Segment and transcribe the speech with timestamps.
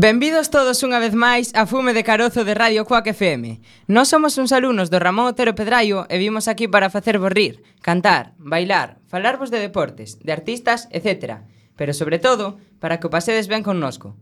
[0.00, 3.60] Benvidos todos unha vez máis a Fume de Carozo de Radio Coac FM.
[3.84, 8.32] Nós somos uns alumnos do Ramón Otero Pedraio e vimos aquí para facer rir, cantar,
[8.40, 11.44] bailar, falarvos de deportes, de artistas, etc.
[11.76, 14.16] Pero sobre todo, para que o pasedes ben connosco.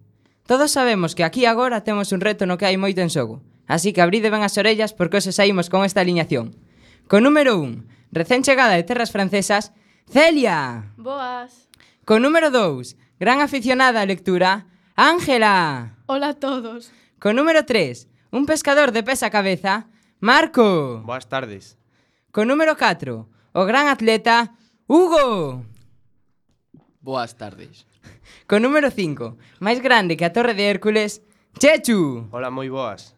[0.51, 3.95] Todos sabemos que aquí agora temos un reto no que hai moito en xogo, así
[3.95, 6.59] que abride ben as orellas porque hoxe saímos con esta aliñación.
[7.07, 9.71] Con número 1, recén chegada de terras francesas,
[10.11, 10.91] Celia!
[10.99, 11.71] Boas!
[12.03, 14.67] Con número 2, gran aficionada á lectura,
[15.01, 15.95] Ángela.
[16.07, 16.91] Hola a todos.
[17.21, 19.87] Con número 3, un pescador de pesa cabeza,
[20.19, 21.03] Marco.
[21.07, 21.79] Boas tardes.
[22.33, 24.57] Con número 4, o gran atleta,
[24.89, 25.65] Hugo.
[27.01, 27.87] Boas tardes.
[28.49, 31.23] Con número 5, máis grande que a Torre de Hércules,
[31.63, 32.27] Chechu.
[32.35, 33.15] Hola, moi boas.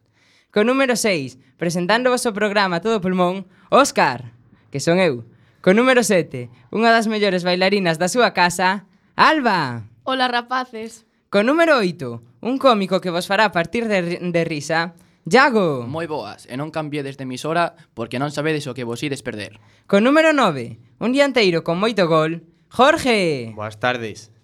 [0.53, 4.37] Con número 6, presentando o programa Todo Pulmón, Óscar,
[4.69, 5.25] que son eu.
[5.65, 8.85] Con número 7, unha das mellores bailarinas da súa casa,
[9.17, 9.89] Alba.
[10.05, 11.09] Hola, rapaces.
[11.31, 14.99] Co número 8, un cómico que vos fará partir de, de risa,
[15.31, 15.87] Iago.
[15.87, 19.63] Moi boas, e non cambiedes de emisora porque non sabedes o que vos ides perder.
[19.87, 23.55] Co número 9, un dianteiro con moito gol, Jorge.
[23.55, 24.35] Boas tardes.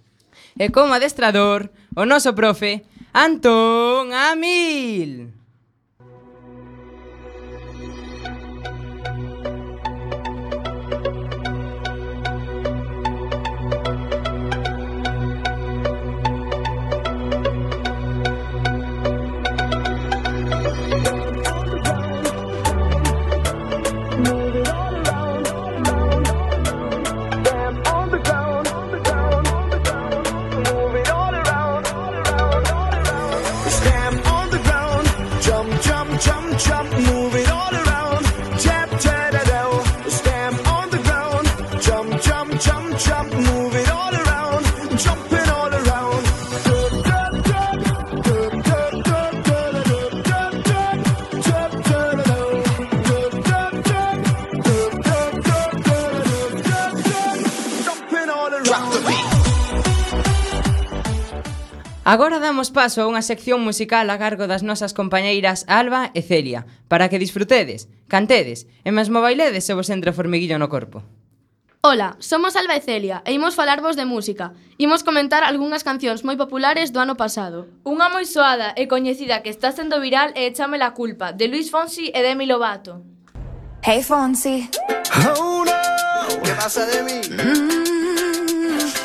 [0.54, 5.34] E como adestrador, o noso profe, Antón Amil.
[62.06, 66.62] Agora damos paso a unha sección musical a cargo das nosas compañeiras Alba e Celia,
[66.86, 71.02] para que disfrutedes, cantedes e mesmo bailedes se vos entra formiguillo no corpo.
[71.82, 74.54] Ola, somos Alba e Celia e imos falarvos de música.
[74.78, 77.66] Imos comentar algunhas cancións moi populares do ano pasado.
[77.82, 81.74] Unha moi soada e coñecida que está sendo viral é Échame la culpa, de Luis
[81.74, 83.02] Fonsi e Demi Lovato.
[83.82, 84.70] Hey Fonsi.
[85.34, 85.74] Oh no,
[86.38, 87.18] que pasa de mí?
[87.34, 88.05] Mm -hmm.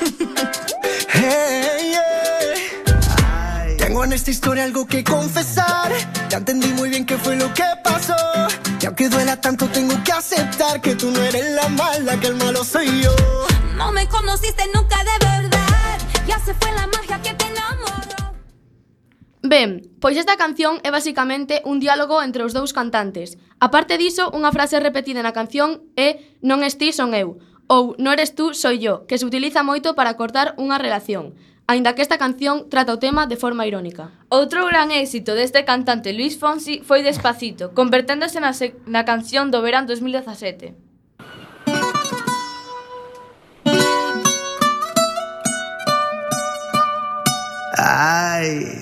[1.09, 3.77] hey, yeah.
[3.77, 5.91] Tengo en esta historia algo que confesar.
[6.29, 8.15] Ya entendí muy bien qué fue lo que pasó.
[8.81, 12.35] Y aunque duela tanto, tengo que aceptar que tú no eres la mala, que el
[12.35, 13.13] malo soy yo.
[13.75, 15.99] No me conociste nunca de verdad.
[16.27, 18.33] Ya se fue la magia que te enamoró.
[19.43, 23.37] Ben, pois esta canción é basicamente un diálogo entre os dous cantantes.
[23.59, 27.37] A parte diso, unha frase repetida na canción é Non estís son eu
[27.71, 31.39] ou No eres tú, soy yo, que se utiliza moito para cortar unha relación,
[31.71, 34.11] aínda que esta canción trata o tema de forma irónica.
[34.27, 38.51] Outro gran éxito deste cantante Luis Fonsi foi Despacito, converténdose na,
[38.91, 40.75] na canción do verán 2017.
[47.79, 48.80] Ay,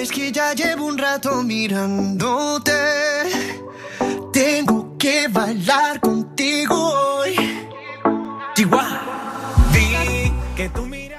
[0.00, 2.72] Ves que ya llevo un rato mirándote.
[4.32, 7.36] Tengo que bailar contigo hoy.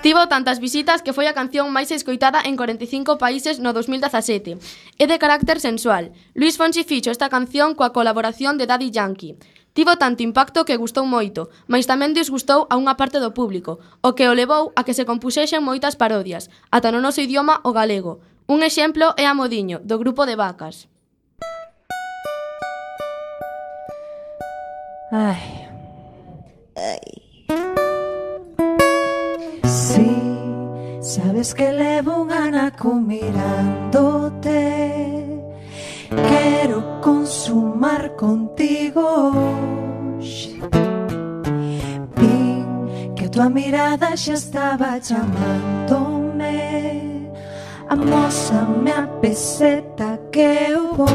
[0.01, 4.57] Tivo tantas visitas que foi a canción máis escoitada en 45 países no 2017.
[4.97, 6.17] É de carácter sensual.
[6.33, 9.37] Luis Fonsi fixo esta canción coa colaboración de Daddy Yankee.
[9.77, 14.17] Tivo tanto impacto que gustou moito, mas tamén disgustou a unha parte do público, o
[14.17, 18.19] que o levou a que se compuxesen moitas parodias, ata no noso idioma o galego.
[18.51, 20.89] Un exemplo é a Modiño, do grupo de vacas.
[25.09, 25.69] Ai.
[26.75, 26.99] Ai.
[29.63, 30.11] Si
[30.99, 34.59] sabes que levo un anaco mirándote
[36.09, 40.59] Quero consumar contigo hoxe
[42.17, 47.10] Vin que a tua mirada xa estaba chamándome
[47.91, 51.09] Amósame a peseta que eu vou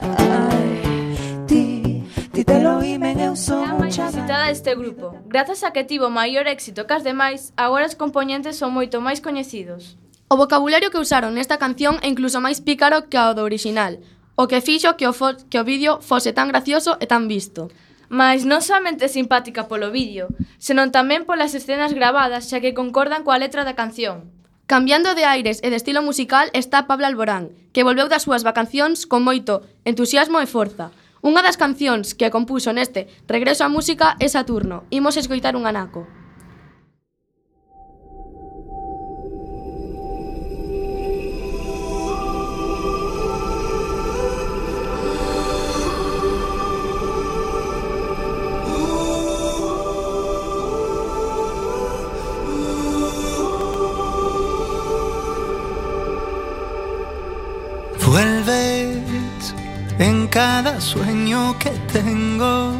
[0.00, 2.02] Ai, ti,
[2.32, 5.20] ti te lo imen eu son un chaval citada este grupo.
[5.28, 9.20] Grazas a que tivo maior éxito que as demais Agora os componentes son moito máis
[9.20, 10.00] coñecidos.
[10.32, 14.00] O vocabulario que usaron nesta canción é incluso máis pícaro que o do original
[14.40, 17.68] O que fixo que o, fo que o vídeo fose tan gracioso e tan visto.
[18.08, 23.36] Mas non somente simpática polo vídeo, senón tamén polas escenas gravadas xa que concordan coa
[23.36, 24.39] letra da canción.
[24.70, 29.02] Cambiando de aires e de estilo musical está Pablo Alborán, que volveu das súas vacacións
[29.02, 30.94] con moito entusiasmo e forza.
[31.26, 34.86] Unha das cancións que compuso neste Regreso á Música é Saturno.
[34.94, 36.06] Imos escoitar un anaco.
[58.20, 59.54] Vuelves
[59.98, 62.72] en cada sueño que tengo.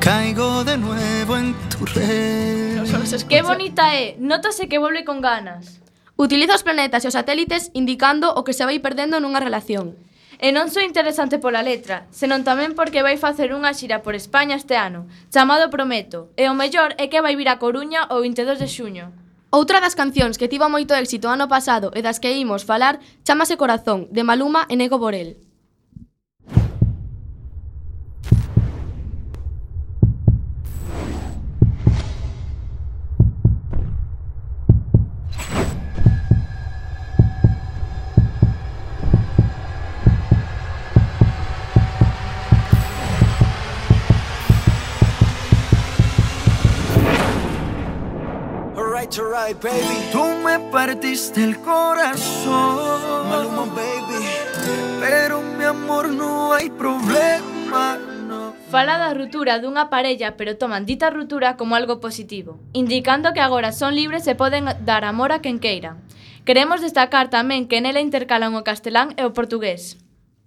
[0.00, 2.82] Caigo de nuevo en tu red.
[3.28, 4.08] Qué bonita eh.
[4.08, 5.78] é, notase que volve con ganas.
[6.16, 9.94] Utiliza os planetas e os satélites indicando o que se vai perdendo nunha relación.
[10.42, 14.58] E non só interesante pola letra, senón tamén porque vai facer unha xira por España
[14.58, 18.58] este ano, chamado Prometo, e o mellor é que vai vir a Coruña o 22
[18.58, 19.21] de xuño.
[19.54, 23.60] Outra das cancións que tivo moito éxito ano pasado e das que imos falar chámase
[23.60, 25.36] Corazón, de Maluma e Nego Borel.
[49.52, 50.08] White, baby.
[50.12, 53.28] Tú me partiste el corazón.
[53.28, 54.24] Maluma, baby.
[55.00, 57.98] Pero mi amor no hay problema.
[58.26, 58.54] No.
[58.70, 63.72] Fala da ruptura dunha parella, pero toman dita ruptura como algo positivo, indicando que agora
[63.72, 66.00] son libres e poden dar amor a quen queiran.
[66.44, 70.00] Queremos destacar tamén que nela intercalan o castelán e o portugués.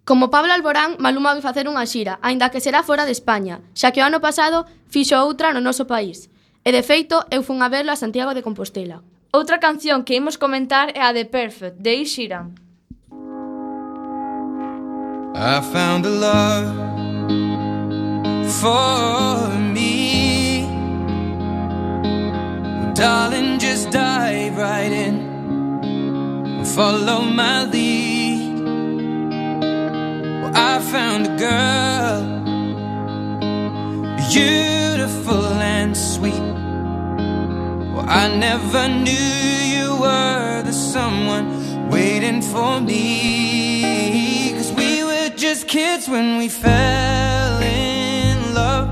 [0.06, 3.94] Como Pablo Alborán, Maluma vai facer unha xira, aínda que será fora de España, xa
[3.94, 6.30] que o ano pasado fixo outra no noso país.
[6.68, 9.04] E de feito, eu fun a verlo a Santiago de Compostela.
[9.32, 12.56] Outra canción que imos comentar é a de Perfect, de Ed Sheeran.
[15.38, 16.74] I found a love
[18.50, 20.66] for me
[22.96, 25.16] Darling, just dive right in
[26.64, 28.64] Follow my lead
[30.42, 32.24] well, I found a girl
[34.32, 35.55] Beautiful
[35.96, 36.46] and sweet.
[37.94, 39.30] Well, I never knew
[39.76, 44.54] you were the someone waiting for me.
[44.58, 48.90] Cause we were just kids when we fell in love,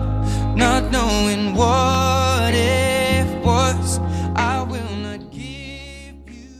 [0.55, 3.99] not knowing what it was.
[4.35, 6.55] I will not give you.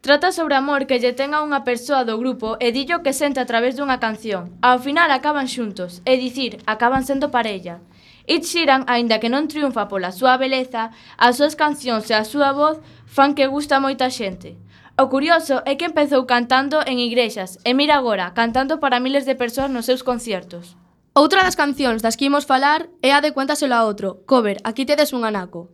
[0.00, 3.38] Trata sobre amor que lle ten a unha persoa do grupo e dillo que sente
[3.38, 4.58] a través dunha canción.
[4.60, 7.78] Ao final acaban xuntos, é dicir, acaban sendo parella.
[8.26, 12.52] Ed Sheeran, aínda que non triunfa pola súa beleza, as súas cancións e a súa
[12.52, 14.56] voz fan que gusta moita xente.
[15.00, 19.38] O curioso é que empezou cantando en igrexas e mira agora, cantando para miles de
[19.38, 20.76] persoas nos seus conciertos.
[21.16, 24.84] Outra das cancións das que imos falar é a de Cuéntaselo a outro, cover, aquí
[24.84, 25.72] tedes un anaco.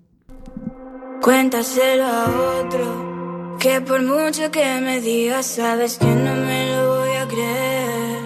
[1.21, 2.23] Cuéntaselo a
[2.61, 8.23] outro Que por mucho que me digas sabes que no me lo voy a creer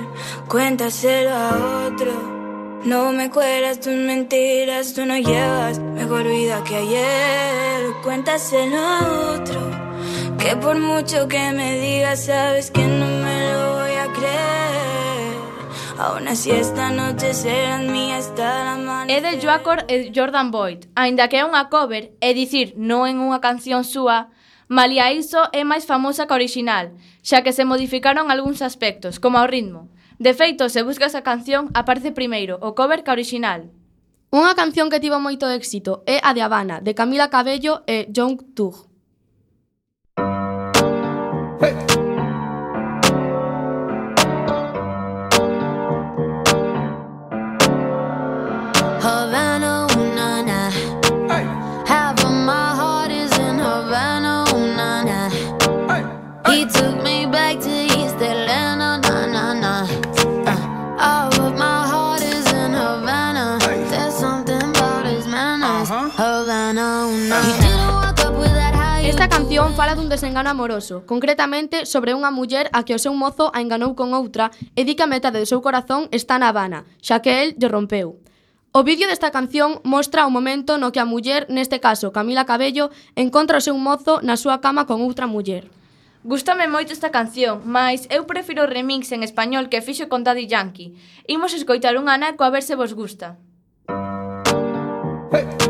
[0.48, 2.39] Cuéntaselo a otro
[2.84, 7.92] No me cuelas tus mentiras, tú no llevas mejor vida que ayer.
[8.02, 9.60] Cuéntaselo a otro,
[10.38, 15.36] que por mucho que me digas, sabes que no me lo voy a creer.
[15.98, 19.12] Aún así esta noche serás mía hasta la mañana.
[19.12, 23.20] É de Joacor e Jordan Boyd, aínda que é unha cover, é dicir, non en
[23.20, 24.32] unha canción súa,
[24.70, 29.36] Malia iso é máis famosa que a original, xa que se modificaron algúns aspectos, como
[29.36, 29.90] o ritmo.
[30.20, 33.72] De feito, se buscas a canción, aparece primeiro o cover que orixinal.
[34.28, 38.36] Unha canción que tivo moito éxito é a de Habana, de Camila Cabello e John
[38.52, 38.84] Tug.
[41.64, 41.99] Hey.
[70.10, 74.10] un desengano amoroso, concretamente sobre unha muller a que o seu mozo a enganou con
[74.10, 77.54] outra e di que a metade do seu corazón está na Habana, xa que el
[77.54, 78.18] lle rompeu.
[78.74, 82.90] O vídeo desta canción mostra o momento no que a muller, neste caso Camila Cabello,
[83.14, 85.70] encontra o seu mozo na súa cama con outra muller.
[86.26, 90.50] Gústame moito esta canción, mas eu prefiro o remix en español que fixo con Daddy
[90.50, 90.98] Yankee.
[91.30, 93.38] Imos escoitar un anaco a ver se vos gusta.
[95.30, 95.69] Hey.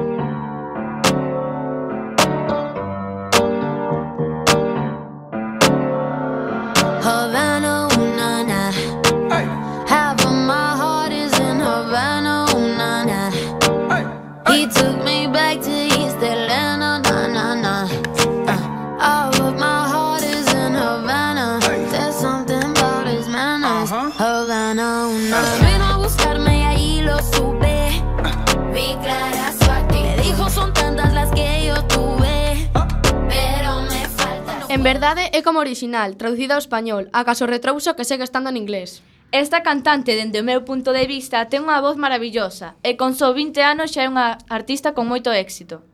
[34.91, 39.07] Verdade é como original, traducida ao español, acaso retrouso que segue estando en inglés.
[39.31, 43.31] Esta cantante, dende o meu punto de vista, ten unha voz maravillosa e con só
[43.31, 45.87] 20 anos xa é unha artista con moito éxito.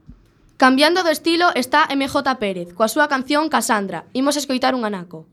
[0.57, 4.09] Cambiando do estilo está MJ Pérez, coa súa canción Casandra.
[4.17, 5.29] Imos escoitar un anaco.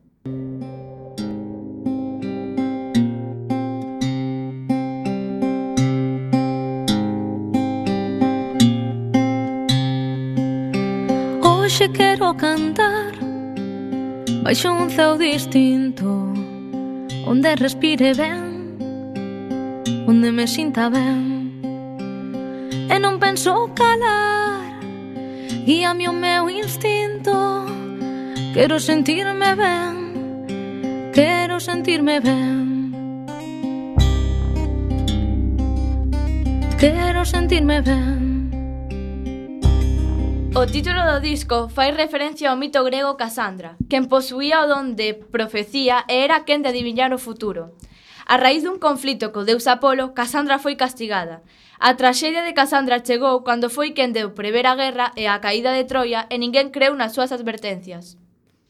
[11.39, 13.02] Hoxe quero cantar
[14.43, 16.33] Baixo un céu distinto
[17.25, 18.77] Onde respire ben
[20.05, 21.63] Onde me sinta ben.
[22.91, 24.75] E non penso calar
[25.65, 27.33] Guíame o meu instinto.
[28.53, 30.03] Quero sentirme ben
[31.13, 32.91] Quero sentirme ben.
[36.79, 38.22] Quero sentirme ben.
[40.55, 45.17] O título do disco fai referencia ao mito grego Casandra, quen posuía o don de
[45.17, 47.73] profecía e era quen de adivinar o futuro.
[48.29, 51.41] A raíz dun conflito co deus Apolo, Casandra foi castigada.
[51.81, 55.73] A traxedia de Casandra chegou cando foi quen deu prever a guerra e a caída
[55.73, 58.21] de Troia e ninguén creu nas súas advertencias.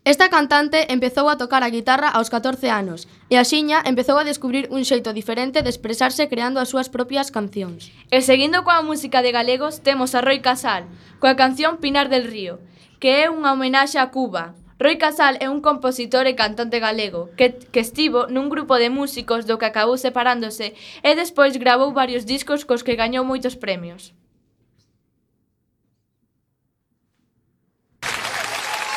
[0.05, 4.67] Esta cantante empezou a tocar a guitarra aos 14 anos e axiña empezou a descubrir
[4.67, 7.87] un xeito diferente de expresarse creando as súas propias cancións.
[8.11, 10.91] E seguindo coa música de galegos, temos a Roi Casal,
[11.23, 12.59] coa canción Pinar del Río,
[12.99, 14.59] que é unha homenaxe a Cuba.
[14.75, 19.47] Roi Casal é un compositor e cantante galego que, que estivo nun grupo de músicos
[19.47, 24.11] do que acabou separándose e despois grabou varios discos cos que gañou moitos premios.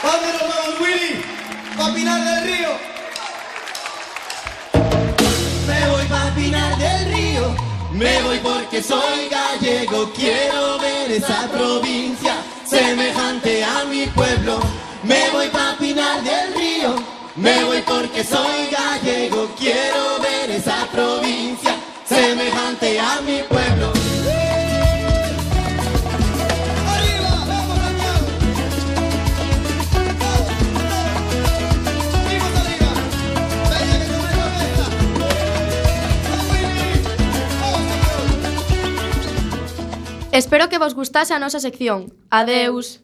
[0.07, 0.75] Vamos, vamos,
[5.66, 7.55] Me voy pa Pinar del Río,
[7.93, 14.59] me voy porque soy gallego, quiero ver esa provincia semejante a mi pueblo.
[15.05, 16.97] Me voy pa Pinar del Río,
[17.37, 21.66] me voy porque soy gallego, quiero ver esa provincia
[40.37, 42.12] Espero que vos gustase a nosa sección.
[42.28, 43.00] Adeus.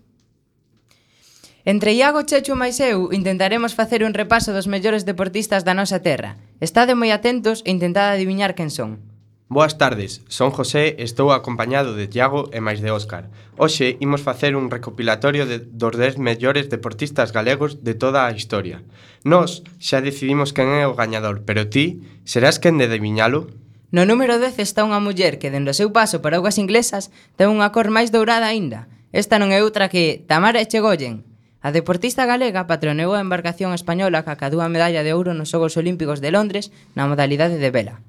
[1.64, 6.36] Entre Iago Chechu máis eu intentaremos facer un repaso dos mellores deportistas da nosa terra.
[6.60, 9.00] Estade moi atentos e intentad adiviñar quen son.
[9.48, 13.32] Boas tardes, son José, estou acompañado de Tiago e máis de Óscar.
[13.56, 18.84] Hoxe imos facer un recopilatorio de, dos 10 mellores deportistas galegos de toda a historia.
[19.24, 23.48] Nós xa decidimos quen é o gañador, pero ti serás quen de adiviñalo?
[23.92, 27.52] No número 10 está unha muller que dende o seu paso para augas inglesas ten
[27.52, 28.88] unha cor máis dourada aínda.
[29.12, 31.28] Esta non é outra que Tamara Echegoyen.
[31.60, 35.76] A deportista galega patroneou a embarcación española que acadou a medalla de ouro nos Xogos
[35.76, 38.00] Olímpicos de Londres na modalidade de vela.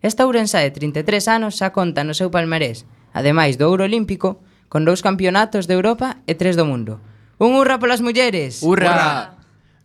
[0.00, 4.40] Esta ourensa de 33 anos xa conta no seu palmarés, ademais do ouro olímpico,
[4.72, 6.96] con dous campeonatos de Europa e tres do mundo.
[7.36, 8.64] Un hurra polas mulleres!
[8.64, 8.88] Hurra!
[8.88, 9.35] hurra!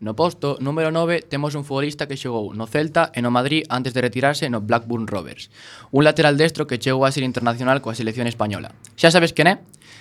[0.01, 3.93] No posto número 9 temos un futbolista que xogou no Celta e no Madrid antes
[3.93, 5.53] de retirarse no Blackburn Rovers,
[5.93, 8.73] un lateral destro que chegou a ser internacional coa selección española.
[8.97, 9.55] Xa sabes quen é?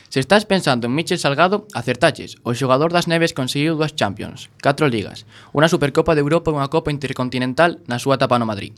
[0.09, 2.41] Se estás pensando en Michel Salgado, acertaches.
[2.49, 6.73] O xogador das Neves conseguiu dúas Champions, catro ligas, unha Supercopa de Europa e unha
[6.73, 8.73] Copa Intercontinental na súa etapa no Madrid.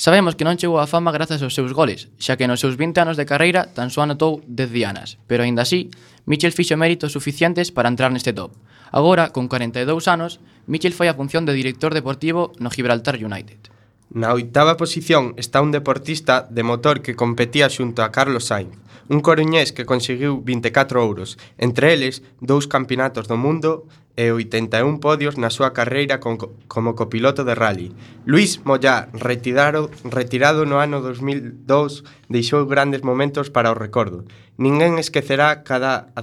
[0.00, 2.96] Sabemos que non chegou á fama grazas aos seus goles, xa que nos seus 20
[3.04, 5.92] anos de carreira tan só anotou 10 dianas, pero aínda así,
[6.24, 8.56] Michel fixo méritos suficientes para entrar neste top.
[8.92, 13.70] Agora, con 42 anos, Michel foi a función de director deportivo no Gibraltar United.
[14.10, 18.78] Na oitava posición está un deportista de motor que competía xunto a Carlos Sainz,
[19.10, 25.36] un coruñés que conseguiu 24 ouros, entre eles dous campeonatos do mundo e 81 podios
[25.36, 27.92] na súa carreira con, como copiloto de rally.
[28.24, 34.24] Luis Mollá, retirado, retirado no ano 2002, deixou grandes momentos para o recordo.
[34.56, 36.14] Ninguén esquecerá cada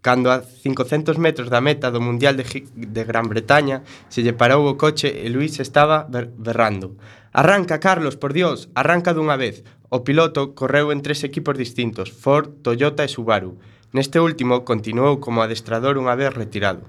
[0.00, 4.32] cando a 500 metros da meta do Mundial de, G de Gran Bretaña se lle
[4.32, 6.94] parou o coche e Luis estaba ber berrando.
[7.32, 9.66] Arranca, Carlos, por Dios, arranca dunha vez.
[9.88, 13.56] O piloto correu en tres equipos distintos, Ford, Toyota e Subaru.
[13.92, 16.84] Neste último continuou como adestrador unha vez retirado.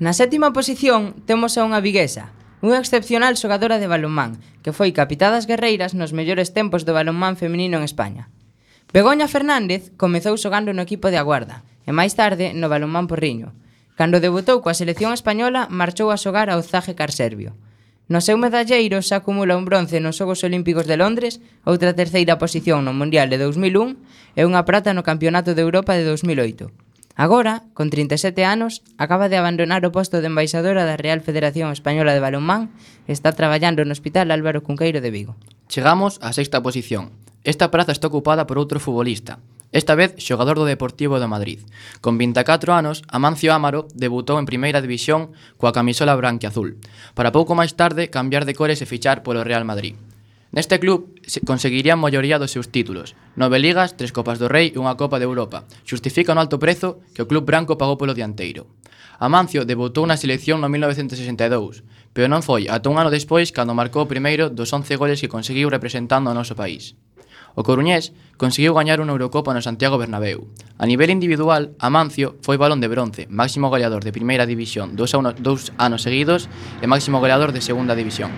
[0.00, 2.32] Na sétima posición temos a unha viguesa,
[2.64, 7.78] unha excepcional xogadora de balonmán, que foi capitadas guerreiras nos mellores tempos do balonmán feminino
[7.78, 8.32] en España.
[8.92, 13.54] Begoña Fernández comezou xogando no equipo de Aguarda, e máis tarde no balonmán Porriño.
[13.98, 17.52] Cando debutou coa selección española, marchou a xogar ao Zaje Carserbio.
[18.12, 22.84] No seu medalleiro se acumula un bronce nos Xogos Olímpicos de Londres, outra terceira posición
[22.84, 23.96] no Mundial de 2001
[24.36, 26.68] e unha prata no Campeonato de Europa de 2008.
[27.14, 32.16] Agora, con 37 anos, acaba de abandonar o posto de embaixadora da Real Federación Española
[32.16, 32.72] de Balonmán
[33.04, 35.36] e está traballando no Hospital Álvaro Cunqueiro de Vigo.
[35.68, 37.12] Chegamos á sexta posición.
[37.44, 39.38] Esta praza está ocupada por outro futbolista,
[39.72, 41.64] Esta vez xogador do Deportivo de Madrid.
[42.04, 46.76] Con 24 anos, Amancio Amaro debutou en Primeira División coa camisola branca azul,
[47.16, 49.96] para pouco máis tarde cambiar de cores e fichar polo Real Madrid.
[50.52, 51.16] Neste club
[51.48, 55.16] conseguiría a maioría dos seus títulos, nove ligas, tres copas do Rei e unha Copa
[55.16, 55.64] de Europa.
[55.88, 58.68] Xustifica un alto prezo que o club branco pagou polo dianteiro.
[59.16, 61.80] Amancio debutou na selección no 1962,
[62.12, 65.32] pero non foi ata un ano despois cando marcou o primeiro dos 11 goles que
[65.32, 66.92] conseguiu representando o noso país.
[67.54, 70.48] O coruñés conseguiu gañar unha Eurocopa no Santiago Bernabéu.
[70.80, 75.36] A nivel individual, Amancio foi balón de bronce, máximo goleador de Primeira División dous, uno,
[75.36, 76.48] dous anos seguidos
[76.80, 78.32] e máximo goleador de Segunda División.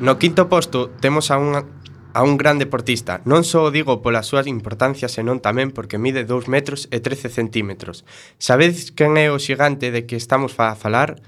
[0.00, 1.66] No quinto posto temos a unha
[2.12, 3.22] a un gran deportista.
[3.22, 7.30] Non só o digo pola súa importancia, senón tamén porque mide 2 metros e 13
[7.30, 8.02] centímetros.
[8.42, 11.22] Sabedes quen é o xigante de que estamos a falar?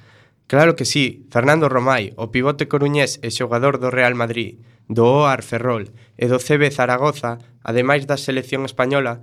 [0.47, 5.43] Claro que sí, Fernando Romai, o pivote coruñés e xogador do Real Madrid, do OAR
[5.43, 9.23] Ferrol e do CB Zaragoza, ademais da selección española,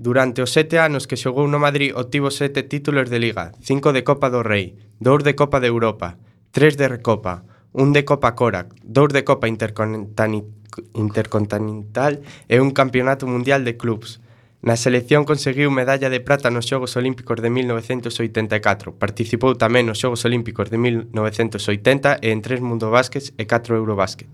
[0.00, 4.06] Durante os sete anos que xogou no Madrid obtivo sete títulos de Liga, cinco de
[4.06, 6.22] Copa do Rei, dous de Copa de Europa,
[6.54, 7.42] tres de Recopa,
[7.74, 14.22] un de Copa Corac, dous de Copa Intercontinental e un Campeonato Mundial de Clubs.
[14.58, 18.90] Na selección conseguiu medalla de prata nos Xogos Olímpicos de 1984.
[18.98, 24.26] Participou tamén nos Xogos Olímpicos de 1980 e en tres Mundo Básquets e 4 Eurobásquet.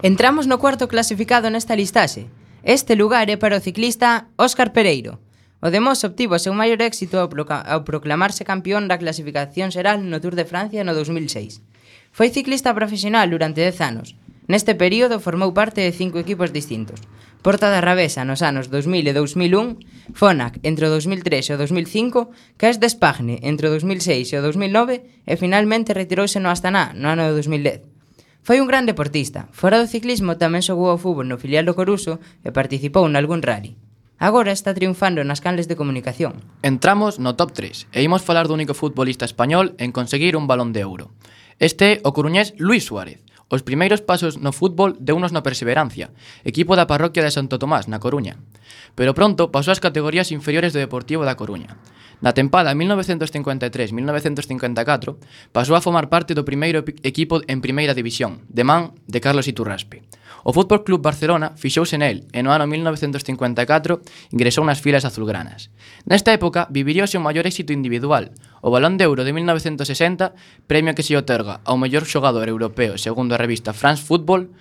[0.00, 2.32] Entramos no cuarto clasificado nesta listaxe.
[2.64, 5.20] Este lugar é para o ciclista Óscar Pereiro.
[5.60, 10.16] O Demos obtivo o seu maior éxito ao, ao proclamarse campeón da clasificación xeral no
[10.16, 11.60] Tour de Francia no 2006.
[12.08, 14.16] Foi ciclista profesional durante 10 anos.
[14.48, 17.04] Neste período formou parte de cinco equipos distintos–
[17.46, 19.78] Porta da Rabesa nos anos 2000 e 2001,
[20.18, 25.22] Fonac entre o 2003 e o 2005, de Espagne entre o 2006 e o 2009
[25.22, 27.86] e finalmente retirouse no Astana no ano 2010.
[28.42, 29.46] Foi un gran deportista.
[29.54, 33.78] Fora do ciclismo tamén xogou ao fútbol no filial do Coruso e participou nalgún rally.
[34.18, 36.42] Agora está triunfando nas canles de comunicación.
[36.66, 40.74] Entramos no top 3 e imos falar do único futbolista español en conseguir un balón
[40.74, 41.14] de ouro.
[41.62, 43.22] Este é o coruñés Luis Suárez.
[43.46, 46.10] Os primeiros pasos no fútbol deunos na Perseverancia,
[46.42, 48.42] equipo da parroquia de Santo Tomás, na Coruña.
[48.98, 51.78] Pero pronto pasou ás categorías inferiores do Deportivo da Coruña.
[52.24, 55.20] Na tempada 1953-1954
[55.52, 60.00] pasou a formar parte do primeiro equipo en primeira división, de man de Carlos Iturraspe.
[60.48, 64.00] O Fútbol Club Barcelona fixouse nel e no ano 1954
[64.32, 65.68] ingresou nas filas azulgranas.
[66.08, 68.32] Nesta época viviría o seu maior éxito individual,
[68.64, 70.32] o Balón de Euro de 1960,
[70.64, 74.56] premio que se otorga ao mellor xogador europeo segundo a revista France Football,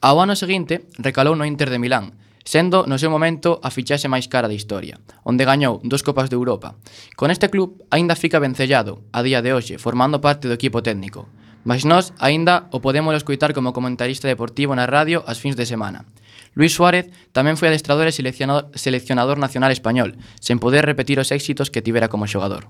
[0.00, 4.28] ao ano seguinte recalou no Inter de Milán, sendo no seu momento a fichaxe máis
[4.28, 6.76] cara da historia, onde gañou dos Copas de Europa.
[7.16, 11.26] Con este club aínda fica vencellado a día de hoxe, formando parte do equipo técnico.
[11.64, 16.04] Mas nós aínda o podemos escoitar como comentarista deportivo na radio as fins de semana.
[16.52, 21.72] Luis Suárez tamén foi adestrador e seleccionador, seleccionador nacional español, sen poder repetir os éxitos
[21.72, 22.68] que tivera como xogador.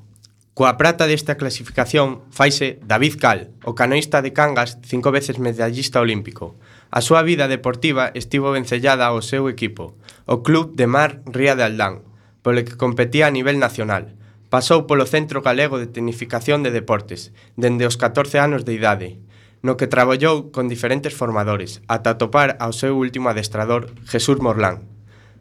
[0.55, 6.55] Coa prata desta clasificación faise David Cal, o canoista de Cangas, cinco veces medallista olímpico.
[6.95, 9.99] A súa vida deportiva estivo vencellada ao seu equipo,
[10.31, 12.07] o Club de Mar Ría de Aldán,
[12.39, 14.15] polo que competía a nivel nacional.
[14.47, 19.19] Pasou polo Centro Galego de Tecnificación de Deportes, dende os 14 anos de idade,
[19.59, 24.87] no que traballou con diferentes formadores, ata topar ao seu último adestrador, Jesús Morlán.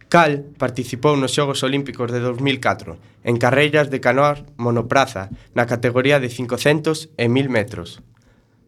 [0.10, 2.98] Cal participou nos Xogos Olímpicos de 2004
[3.30, 8.02] en carreiras de canoas monopraza na categoría de 500 e 1000 metros.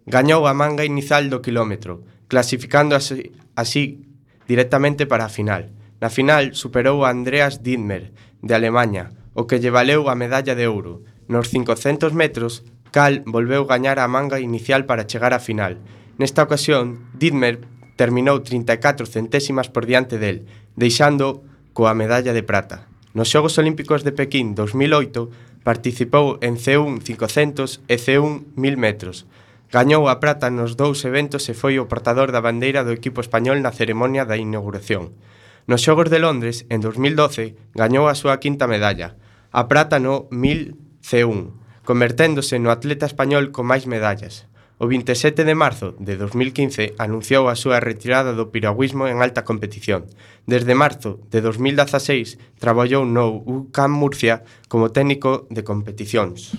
[0.06, 4.06] Gañou a manga inicial do quilómetro clasificando así, así
[4.48, 5.72] directamente para a final.
[6.02, 8.12] Na final superou a Andreas Dittmer,
[8.42, 11.02] de Alemanha, o que lle valeu a medalla de ouro.
[11.28, 12.62] Nos 500 metros,
[12.96, 15.84] Cal volveu gañar a manga inicial para chegar á final.
[16.16, 17.60] Nesta ocasión, Dittmer
[18.00, 20.48] terminou 34 centésimas por diante del,
[20.80, 21.44] deixando
[21.76, 22.88] coa medalla de prata.
[23.12, 25.28] Nos Xogos Olímpicos de Pequín 2008
[25.68, 29.28] participou en C1 500 e C1 1000 metros.
[29.76, 33.60] Gañou a prata nos dous eventos e foi o portador da bandeira do equipo español
[33.60, 35.12] na ceremonia da inauguración.
[35.68, 39.20] Nos Xogos de Londres, en 2012, gañou a súa quinta medalla,
[39.52, 44.48] a prata no 1000 C1, converténdose no atleta español con máis medallas.
[44.80, 50.08] O 27 de marzo de 2015 anunciou a súa retirada do piragüismo en alta competición.
[50.48, 56.56] Desde marzo de 2016 traballou no UCAM Murcia como técnico de competicións.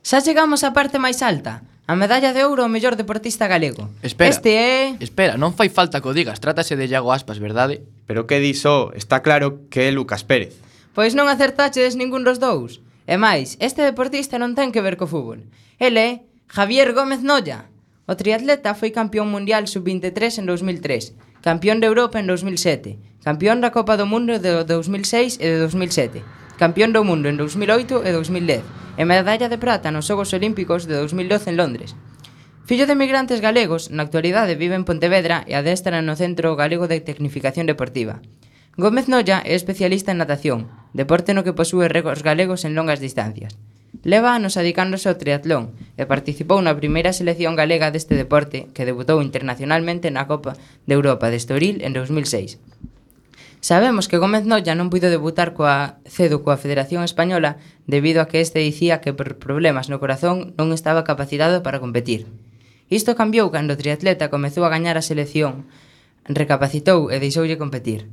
[0.00, 3.88] Xa chegamos á parte máis alta, A medalla de ouro ao mellor deportista galego.
[4.04, 4.92] Espera, este é...
[5.00, 7.80] Espera, non fai falta que o digas, trátase de Iago Aspas, verdade?
[8.04, 10.52] Pero que diso, está claro que é Lucas Pérez.
[10.92, 12.84] Pois non acertaches ningún dos dous.
[13.08, 15.48] E máis, este deportista non ten que ver co fútbol.
[15.80, 16.10] Ele é
[16.44, 17.72] Javier Gómez Noya.
[18.04, 23.72] O triatleta foi campeón mundial sub-23 en 2003, campeón de Europa en 2007, campeón da
[23.72, 26.20] Copa do Mundo de 2006 e de 2007,
[26.58, 28.66] campeón do mundo en 2008 e 2010
[28.98, 31.94] e medalla de prata nos Xogos Olímpicos de 2012 en Londres.
[32.66, 36.98] Fillo de emigrantes galegos, na actualidade vive en Pontevedra e adestra no Centro Galego de
[37.00, 38.20] Tecnificación Deportiva.
[38.74, 43.54] Gómez Noya é especialista en natación, deporte no que posúe récords galegos en longas distancias.
[44.02, 49.22] Leva anos adicándose ao triatlón e participou na primeira selección galega deste deporte que debutou
[49.22, 52.58] internacionalmente na Copa de Europa de Estoril en 2006.
[53.60, 57.58] Sabemos que Gómez Noya non puido debutar coa cedo coa Federación Española
[57.90, 62.30] debido a que este dicía que por problemas no corazón non estaba capacitado para competir.
[62.86, 65.66] Isto cambiou cando o triatleta comezou a gañar a selección,
[66.24, 68.06] recapacitou e deixoulle competir.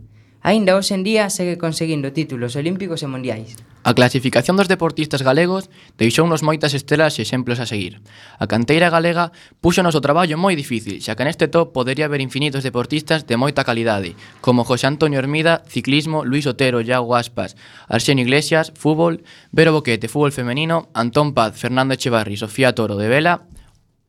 [0.45, 3.57] Aínda hoxe en día segue conseguindo títulos olímpicos e mundiais.
[3.81, 8.05] A clasificación dos deportistas galegos deixounos moitas estelas e exemplos a seguir.
[8.37, 12.61] A canteira galega púxonos o traballo moi difícil, xa que neste top podería haber infinitos
[12.61, 17.57] deportistas de moita calidade, como José Antonio Hermida, ciclismo, Luis Otero, Iago Aspas,
[17.89, 23.49] Arsenio Iglesias, fútbol, Vero Boquete, fútbol femenino, Antón Paz, Fernando Echevarri, Sofía Toro de Vela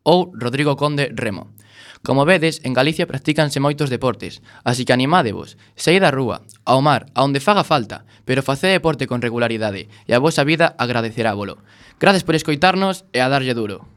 [0.05, 1.57] ou Rodrigo Conde Remo.
[2.07, 7.11] Como vedes, en Galicia practícanse moitos deportes, así que animádevos, saíd á rúa, ao mar,
[7.19, 11.59] a onde faga falta, pero facé deporte con regularidade e a vosa vida agradecerábolo.
[11.99, 13.91] Gracias por escoitarnos e a darlle duro.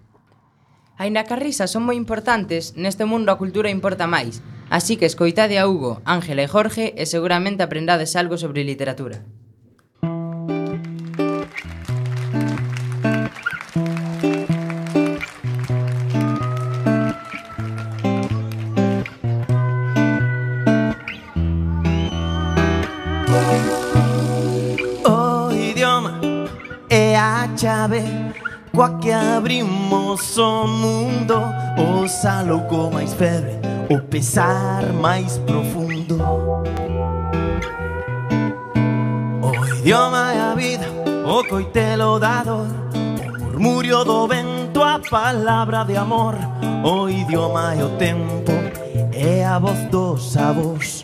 [0.98, 4.42] Aínda que as risas son moi importantes, neste mundo a cultura importa máis.
[4.74, 9.22] Así que escoitade a Hugo, Ángela e Jorge e seguramente aprendades algo sobre literatura.
[27.80, 28.04] sabe
[28.76, 31.36] coa que abrimos o mundo
[31.78, 33.54] O salouco máis febre,
[33.90, 36.18] o pesar máis profundo.
[39.42, 40.88] O idioma é a vida,
[41.26, 46.36] o coitelo da dor O murmurio do vento, a palabra de amor
[46.84, 48.52] O idioma é o tempo,
[49.14, 51.04] é a voz dos avós.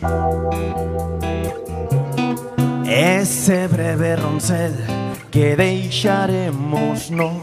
[2.86, 5.05] Ese breve roncel
[5.36, 7.42] que deixaremos nos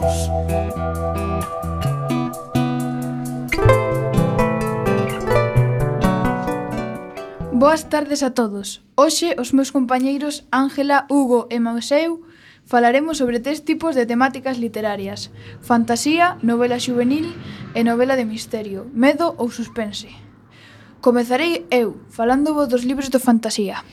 [7.52, 8.82] Boas tardes a todos.
[8.98, 12.26] Hoxe os meus compañeiros Ángela, Hugo e Mauseu
[12.66, 15.30] falaremos sobre tres tipos de temáticas literarias:
[15.62, 17.30] fantasía, novela juvenil
[17.78, 20.10] e novela de misterio, medo ou suspense.
[20.98, 23.86] Comezarei eu falando vos dos libros de fantasía.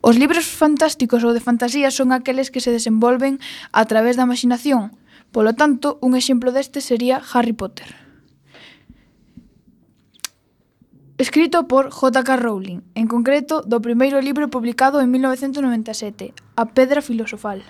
[0.00, 3.38] Os libros fantásticos ou de fantasía son aqueles que se desenvolven
[3.70, 4.96] a través da imaginación.
[5.30, 8.00] Polo tanto, un exemplo deste sería Harry Potter.
[11.20, 12.36] Escrito por J.K.
[12.40, 17.60] Rowling, en concreto do primeiro libro publicado en 1997, A Pedra Filosofal.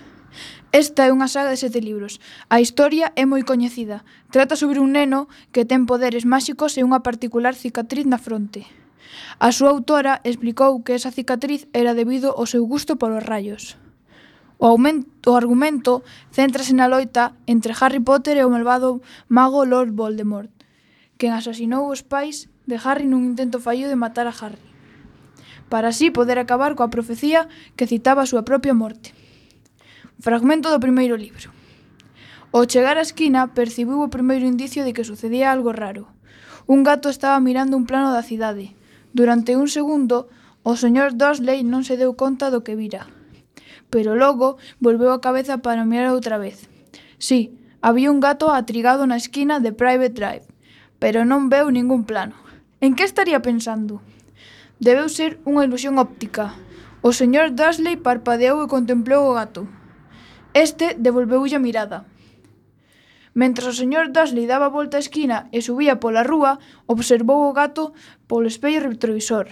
[0.71, 2.23] Esta é unha saga de sete libros.
[2.47, 4.07] A historia é moi coñecida.
[4.31, 8.63] Trata sobre un neno que ten poderes máxicos e unha particular cicatriz na fronte.
[9.39, 13.79] A súa autora explicou que esa cicatriz era debido ao seu gusto polos rayos.
[14.61, 19.97] O, aumento, o argumento céntrase na loita entre Harry Potter e o malvado mago Lord
[19.97, 20.53] Voldemort,
[21.17, 24.61] quen asasinou os pais de Harry nun intento fallido de matar a Harry,
[25.65, 29.17] para así poder acabar coa profecía que citaba a súa propia morte.
[30.21, 31.49] Fragmento do primeiro libro.
[32.53, 36.05] Ao chegar á esquina, percibiu o primeiro indicio de que sucedía algo raro.
[36.69, 38.77] Un gato estaba mirando un plano da cidade,
[39.13, 40.31] Durante un segundo
[40.63, 43.11] o señor Dursley non se deu conta do que vira,
[43.91, 46.71] pero logo volveu a cabeza para mirar outra vez.
[47.19, 50.45] Si, había un gato atrigado na esquina de Private Drive,
[51.01, 52.37] pero non veu ningún plano.
[52.79, 53.99] En que estaría pensando?
[54.79, 56.55] Debeu ser unha ilusión óptica.
[57.01, 59.65] O señor Dursley parpadeou e contemplou o gato.
[60.53, 62.05] Este devolveulle a mirada.
[63.33, 66.59] Mentres o señor Dudley daba a volta á esquina e subía pola rúa,
[66.91, 67.95] observou o gato
[68.27, 69.47] polo espello retrovisor.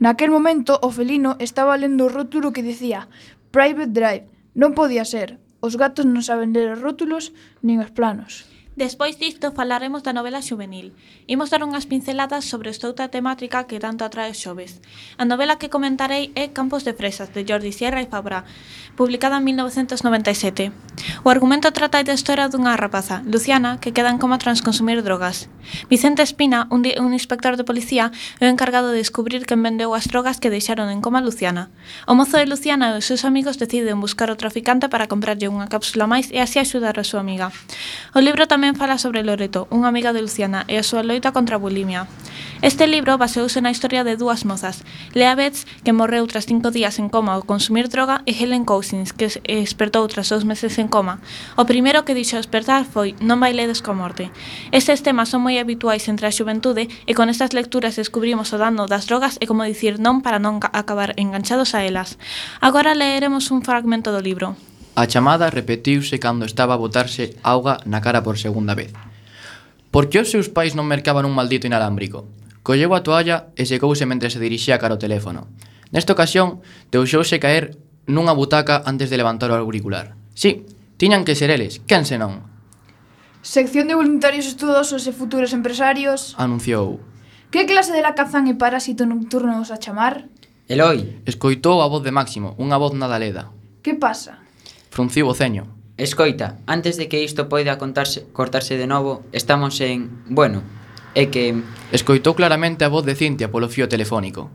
[0.00, 3.08] Naquel momento, o felino estaba lendo o rótulo que dicía
[3.52, 4.26] Private Drive.
[4.56, 5.40] Non podía ser.
[5.60, 8.51] Os gatos non saben ler os rótulos nin os planos.
[8.74, 10.96] Despois disto falaremos da novela juvenil.
[11.28, 14.80] Imos dar unhas pinceladas sobre esta outra temática que tanto atrae os xoves.
[15.20, 18.48] A novela que comentarei é Campos de Fresas, de Jordi Sierra e Fabra,
[18.96, 20.72] publicada en 1997.
[21.20, 25.52] O argumento trata da historia dunha rapaza, Luciana, que queda en coma tras consumir drogas.
[25.92, 28.08] Vicente Espina, un, un inspector de policía,
[28.40, 31.68] é o encargado de descubrir quen vendeu as drogas que deixaron en coma Luciana.
[32.08, 35.68] O mozo de Luciana e os seus amigos deciden buscar o traficante para comprarlle unha
[35.68, 37.52] cápsula máis e así axudar a súa amiga.
[38.16, 41.34] O libro tamén tamén fala sobre Loreto, unha amiga de Luciana, e a súa loita
[41.34, 42.06] contra a bulimia.
[42.62, 44.86] Este libro baseouse na historia de dúas mozas,
[45.18, 49.10] Lea Betts, que morreu tras cinco días en coma ao consumir droga, e Helen Cousins,
[49.10, 51.18] que despertou tras dous meses en coma.
[51.58, 54.30] O primeiro que dixo despertar foi Non bailedes coa morte.
[54.70, 58.86] Estes temas son moi habituais entre a xuventude e con estas lecturas descubrimos o dano
[58.86, 62.14] das drogas e como dicir non para non acabar enganchados a elas.
[62.62, 64.54] Agora leeremos un fragmento do libro.
[64.94, 68.92] A chamada repetiuse cando estaba a botarse auga na cara por segunda vez.
[69.88, 72.28] Por que os seus pais non mercaban un maldito inalámbrico?
[72.60, 75.48] Colleu a toalla e secouse mentre se dirixía cara ao teléfono.
[75.96, 76.60] Nesta ocasión,
[76.92, 80.12] deixouse caer nunha butaca antes de levantar o auricular.
[80.36, 80.68] Sí,
[81.00, 82.44] tiñan que ser eles, quen senón?
[83.40, 86.36] Sección de voluntarios estudosos e futuros empresarios...
[86.36, 87.00] Anunciou.
[87.48, 90.28] Que clase de lacazán e parásito nocturno os a chamar?
[90.68, 91.24] Eloi.
[91.24, 93.48] Escoitou a voz de Máximo, unha voz nada leda.
[93.80, 94.41] Que pasa?
[94.92, 95.72] Frunciu o ceño.
[95.96, 100.20] Escoita, antes de que isto poida contarse, cortarse de novo, estamos en...
[100.28, 100.60] Bueno,
[101.16, 101.56] é que...
[101.96, 104.52] Escoitou claramente a voz de Cintia polo fío telefónico.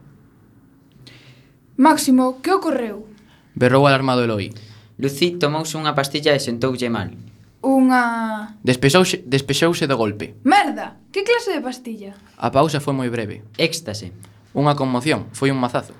[1.73, 3.09] Máximo, que ocorreu?
[3.57, 4.53] Berrou alarmado Eloi.
[5.01, 7.17] Lucí tomouse unha pastilla e sentoulle mal.
[7.65, 8.53] Unha...
[8.61, 10.37] Despexouse, despexouse do golpe.
[10.45, 11.01] Merda!
[11.09, 12.13] Que clase de pastilla?
[12.37, 13.41] A pausa foi moi breve.
[13.57, 14.13] Éxtase.
[14.53, 15.97] Unha conmoción, foi un mazazo.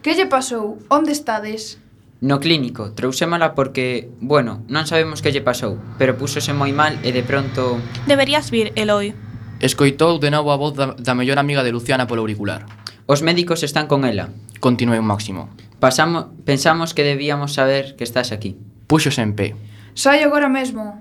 [0.00, 0.80] Que lle pasou?
[0.88, 1.76] Onde estades?
[2.20, 7.14] No clínico, trouxémala porque, bueno, non sabemos que lle pasou, pero púxose moi mal e
[7.14, 7.78] de pronto...
[8.10, 9.14] Deberías vir, Eloi.
[9.62, 12.66] Escoitou de novo a voz da, da mellor amiga de Luciana polo auricular.
[13.06, 14.34] Os médicos están con ela.
[14.58, 15.46] Continuei Máximo.
[15.78, 18.58] Pasamo, pensamos que debíamos saber que estás aquí.
[18.90, 19.54] Puxose en pé.
[19.94, 20.98] Sai agora mesmo.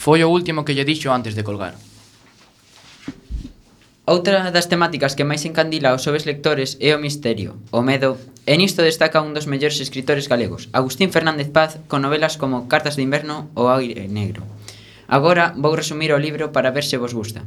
[0.00, 1.76] Foi o último que lle dixo antes de colgar.
[4.08, 8.16] Outra das temáticas que máis encandila aos xoves lectores é o misterio, o medo,
[8.48, 12.96] e nisto destaca un dos mellores escritores galegos, Agustín Fernández Paz, con novelas como Cartas
[12.96, 14.48] de Inverno ou Aire Negro.
[15.04, 17.44] Agora vou resumir o libro para ver se vos gusta.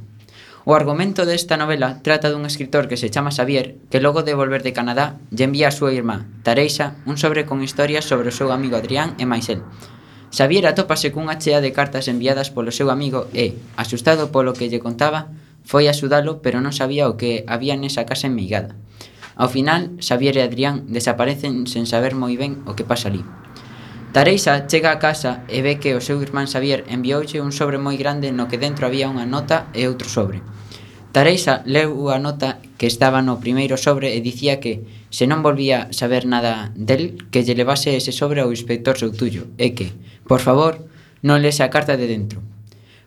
[0.63, 4.63] O argumento desta novela trata dun escritor que se chama Xavier que logo de volver
[4.63, 8.53] de Canadá lle envía a súa irmá, Tareixa, un sobre con historias sobre o seu
[8.53, 9.65] amigo Adrián e máis el.
[10.31, 14.79] Xavier atópase cunha chea de cartas enviadas polo seu amigo e, asustado polo que lle
[14.79, 15.27] contaba,
[15.63, 18.75] Foi axudalo pero non sabía o que había nesa casa enmeigada.
[19.33, 23.25] Ao final, Xavier e Adrián desaparecen sen saber moi ben o que pasa ali.
[24.13, 27.97] Tareixa chega a casa e ve que o seu irmán Xavier enviouche un sobre moi
[27.97, 30.45] grande no que dentro había unha nota e outro sobre.
[31.09, 35.89] Tareixa leu a nota que estaba no primeiro sobre e dicía que, se non volvía
[35.89, 39.93] saber nada del, que lle levase ese sobre ao inspector Soutullo e que,
[40.29, 40.85] por favor,
[41.25, 42.45] non lese a carta de dentro,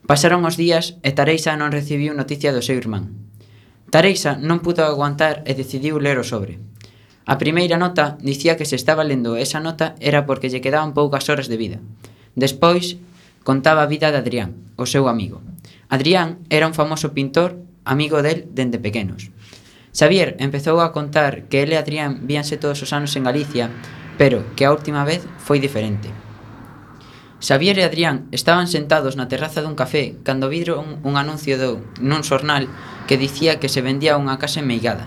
[0.06, 3.10] Pasaron os días e Tareixa non recibiu noticia do seu irmán.
[3.90, 6.62] Tareixa non pudo aguantar e decidiu ler o sobre.
[7.26, 11.26] A primeira nota dicía que se estaba lendo esa nota era porque lle quedaban poucas
[11.26, 11.78] horas de vida.
[12.38, 13.02] Despois,
[13.42, 15.42] contaba a vida de Adrián, o seu amigo.
[15.90, 19.34] Adrián era un famoso pintor, amigo del dende pequenos.
[19.90, 23.74] Xavier empezou a contar que ele e Adrián víanse todos os anos en Galicia,
[24.14, 26.25] pero que a última vez foi diferente.
[27.46, 32.26] Xavier e Adrián estaban sentados na terraza dun café cando viron un anuncio do, nun
[32.26, 32.66] xornal
[33.06, 35.06] que dicía que se vendía unha casa en Meigada.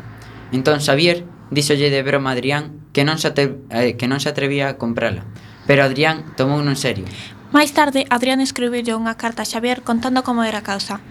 [0.55, 4.31] Entón Xavier díxolle de broma a Adrián que non se, atre, eh, que non se
[4.31, 5.27] atrevía a comprala,
[5.67, 7.03] pero Adrián tomou non serio.
[7.51, 11.03] Máis tarde, Adrián escribiulle unha carta a Xavier contando como era a causa.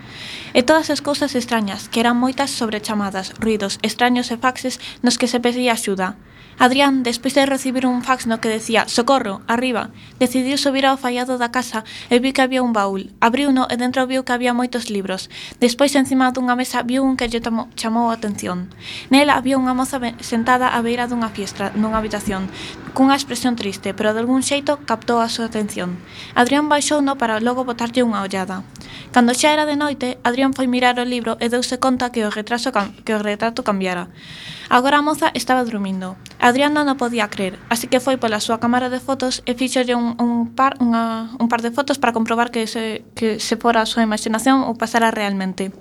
[0.57, 5.21] E todas as cousas extrañas, que eran moitas sobre chamadas, ruidos, extraños e faxes nos
[5.21, 6.17] que se pedía axuda.
[6.61, 11.39] Adrián, despois de recibir un fax no que decía «Socorro, arriba», decidiu subir ao fallado
[11.39, 13.15] da casa e viu que había un baúl.
[13.23, 15.31] Abriuno e dentro viu que había moitos libros.
[15.63, 17.39] Despois, encima dunha mesa, viu un que lle
[17.79, 18.75] chamou a atención.
[19.07, 22.51] Nela había unha moza sentada á beira dunha fiestra, nunha habitación,
[22.91, 25.95] cunha expresión triste, pero de algún xeito captou a súa atención.
[26.35, 28.67] Adrián baixou no para logo botarlle unha ollada.
[29.15, 32.35] Cando xa era de noite, Adrián foi mirar o libro e deuse conta que o
[32.35, 34.11] retraso que o retrato cambiara.
[34.71, 36.17] Agora a moza estaba dormindo.
[36.39, 39.97] Adrián non o podía crer, así que foi pola súa cámara de fotos e fixolle
[39.97, 43.81] un, un, par, unha, un par de fotos para comprobar que se, que se fora
[43.81, 45.73] a súa imaginación ou pasara realmente.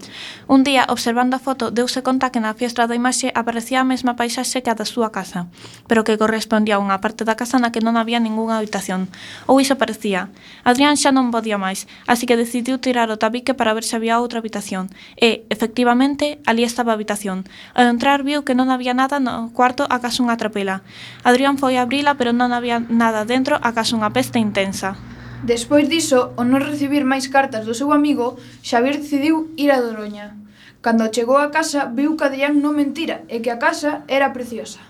[0.47, 4.15] Un día, observando a foto, deuse conta que na fiestra da imaxe aparecía a mesma
[4.15, 5.51] paisaxe que a da súa casa,
[5.85, 9.11] pero que correspondía a unha parte da casa na que non había ningunha habitación.
[9.51, 10.31] Ou iso parecía.
[10.63, 14.17] Adrián xa non podía máis, así que decidiu tirar o tabique para ver se había
[14.17, 14.89] outra habitación.
[15.19, 17.45] E, efectivamente, ali estaba a habitación.
[17.77, 20.85] Ao entrar viu que non había había nada no cuarto acaso unha trapela.
[21.25, 24.93] Adrián foi a abrila, pero non había nada dentro acaso unha peste intensa.
[25.41, 30.33] Despois diso, ao non recibir máis cartas do seu amigo, Xavier decidiu ir a Doroña.
[30.81, 34.81] Cando chegou a casa, viu que Adrián non mentira e que a casa era preciosa.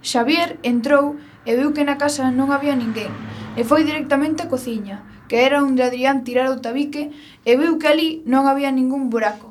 [0.00, 3.12] Xavier entrou e viu que na casa non había ninguén,
[3.56, 7.12] e foi directamente á cociña, que era onde Adrián tirara o tabique,
[7.44, 9.49] e viu que ali non había ningún buraco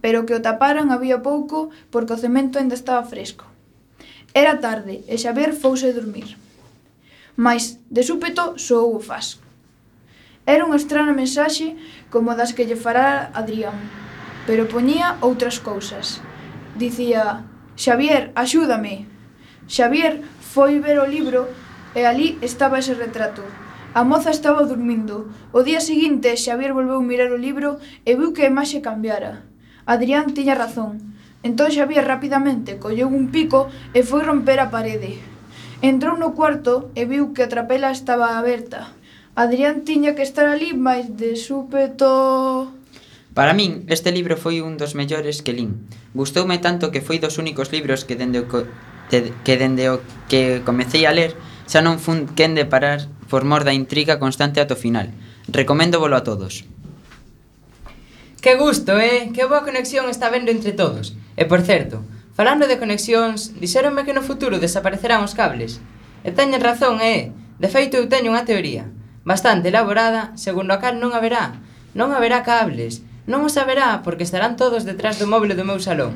[0.00, 3.44] pero que o taparan había pouco porque o cemento ainda estaba fresco.
[4.34, 6.36] Era tarde e Xavier fouse dormir.
[7.36, 9.40] Mais, de súpeto, soou o fas.
[10.46, 11.76] Era unha estrana mensaxe
[12.12, 13.76] como das que lle fará Adrián,
[14.46, 16.20] pero poñía outras cousas.
[16.76, 17.44] Dicía,
[17.74, 19.08] Xavier, axúdame.
[19.66, 21.50] Xavier foi ver o libro
[21.96, 23.42] e ali estaba ese retrato,
[23.96, 25.32] A moza estaba dormindo.
[25.56, 29.48] O día seguinte, Xavier volveu mirar o libro e viu que a imaxe cambiara.
[29.86, 31.14] Adrián tiña razón.
[31.46, 35.22] Entón Xavier rapidamente colleu un pico e foi romper a parede.
[35.78, 38.90] Entrou no cuarto e viu que a trapela estaba aberta.
[39.38, 42.74] Adrián tiña que estar ali, mais de súpeto...
[43.36, 45.86] Para min, este libro foi un dos mellores que lin.
[46.18, 48.66] Gustoume tanto que foi dos únicos libros que dende o co
[49.12, 51.38] que dende o que comecei a ler
[51.70, 55.14] xa non fun quen de parar por mor da intriga constante ata o final.
[55.46, 56.66] Recomendo volo a todos.
[58.46, 59.34] Que gusto, eh?
[59.34, 61.18] Que boa conexión está vendo entre todos.
[61.34, 65.82] E por certo, falando de conexións, dixéronme que no futuro desaparecerán os cables.
[66.22, 67.34] E teñen razón, eh?
[67.58, 68.86] De feito, eu teño unha teoría,
[69.26, 71.58] bastante elaborada, segundo a cal non haberá.
[71.98, 73.02] Non haberá cables.
[73.26, 76.14] Non os haberá porque estarán todos detrás do moble do meu salón.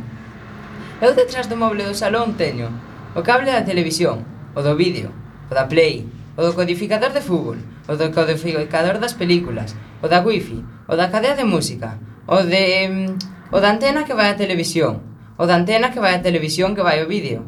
[1.03, 2.71] Eu detrás do moble do salón teño
[3.19, 4.23] o cable da televisión,
[4.55, 5.11] o do vídeo,
[5.51, 6.07] o da Play,
[6.39, 7.59] o do codificador de fútbol,
[7.91, 11.99] o do codificador das películas, o da wifi, o da cadea de música,
[12.31, 15.03] O de mm, o da antena que vai á televisión,
[15.35, 17.43] o da antena que vai á televisión que vai ao vídeo.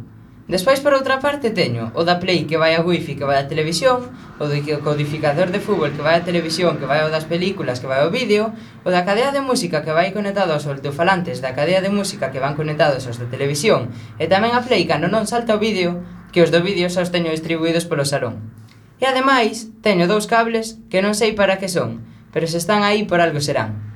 [0.51, 3.47] Despois, por outra parte, teño o da Play que vai a wifi que vai á
[3.47, 4.11] televisión,
[4.43, 7.87] o do codificador de fútbol que vai á televisión que vai ao das películas que
[7.87, 8.51] vai ao vídeo,
[8.83, 12.43] o da cadea de música que vai conectado aos altofalantes da cadea de música que
[12.43, 16.03] van conectados aos da televisión, e tamén a Play cando non salta o vídeo,
[16.35, 18.51] que os do vídeo xa os teño distribuídos polo salón.
[18.99, 22.03] E ademais, teño dous cables que non sei para que son,
[22.35, 23.92] pero se están aí por algo serán.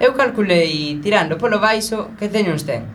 [0.00, 2.88] Eu calculei, tirando polo baixo, que teño uns 100.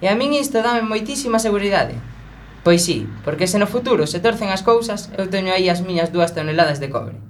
[0.00, 2.00] E a min isto dame moitísima seguridade.
[2.64, 6.16] Pois sí, porque se no futuro se torcen as cousas, eu teño aí as miñas
[6.16, 7.20] dúas toneladas de cobre.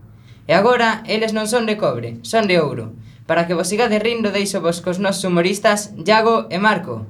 [0.47, 2.95] E agora, eles non son de cobre, son de ouro.
[3.27, 7.03] Para que vos sigades rindo, deixo vos cos nosos humoristas Iago e Marco.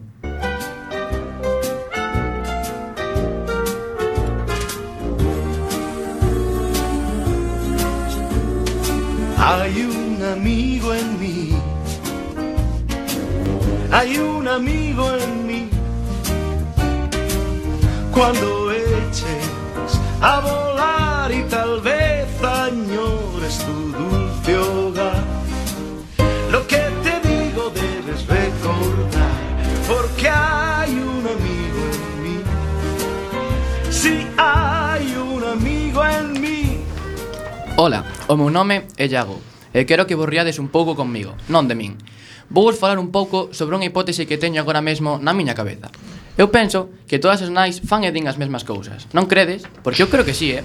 [9.37, 11.26] Hay un amigo en mi
[13.99, 15.71] Hay un amigo en mí.
[18.13, 25.25] Cuando eches a volar y tal vez añores tu dulce hogar.
[26.53, 29.33] Lo que te digo debes recordar,
[29.89, 32.39] porque hay un amigo en mí.
[33.89, 36.85] Sí, hay un amigo en mí.
[37.79, 39.41] Ola, o meu nome é Iago
[39.73, 40.29] e quero que vos
[40.59, 41.97] un pouco conmigo, non de min.
[42.51, 45.91] vou vos falar un pouco sobre unha hipótese que teño agora mesmo na miña cabeza.
[46.37, 49.09] Eu penso que todas as nais fan e din as mesmas cousas.
[49.17, 49.65] Non credes?
[49.81, 50.65] Porque eu creo que sí, eh?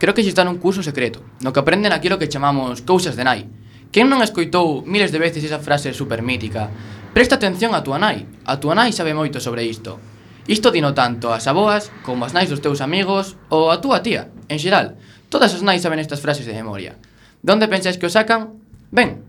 [0.00, 3.44] Creo que exista un curso secreto, no que aprenden aquilo que chamamos cousas de nai.
[3.92, 6.72] Quen non escoitou miles de veces esa frase super mítica?
[7.12, 8.24] Presta atención a tua nai.
[8.46, 10.00] A tua nai sabe moito sobre isto.
[10.48, 14.32] Isto dino tanto as aboas como as nais dos teus amigos ou a túa tía.
[14.48, 14.96] En xeral,
[15.28, 16.96] todas as nais saben estas frases de memoria.
[17.44, 18.56] Onde pensáis que o sacan?
[18.88, 19.20] Ben,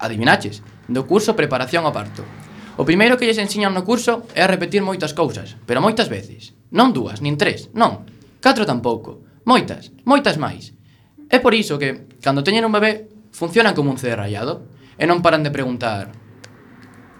[0.00, 2.22] adivinaches do curso Preparación ao Parto.
[2.76, 6.54] O primeiro que lles ensiñan no curso é a repetir moitas cousas, pero moitas veces.
[6.70, 8.06] Non dúas, nin tres, non.
[8.42, 9.22] Catro tampouco.
[9.46, 10.74] Moitas, moitas máis.
[11.30, 15.20] É por iso que, cando teñen un bebé, funcionan como un CD rayado e non
[15.20, 16.14] paran de preguntar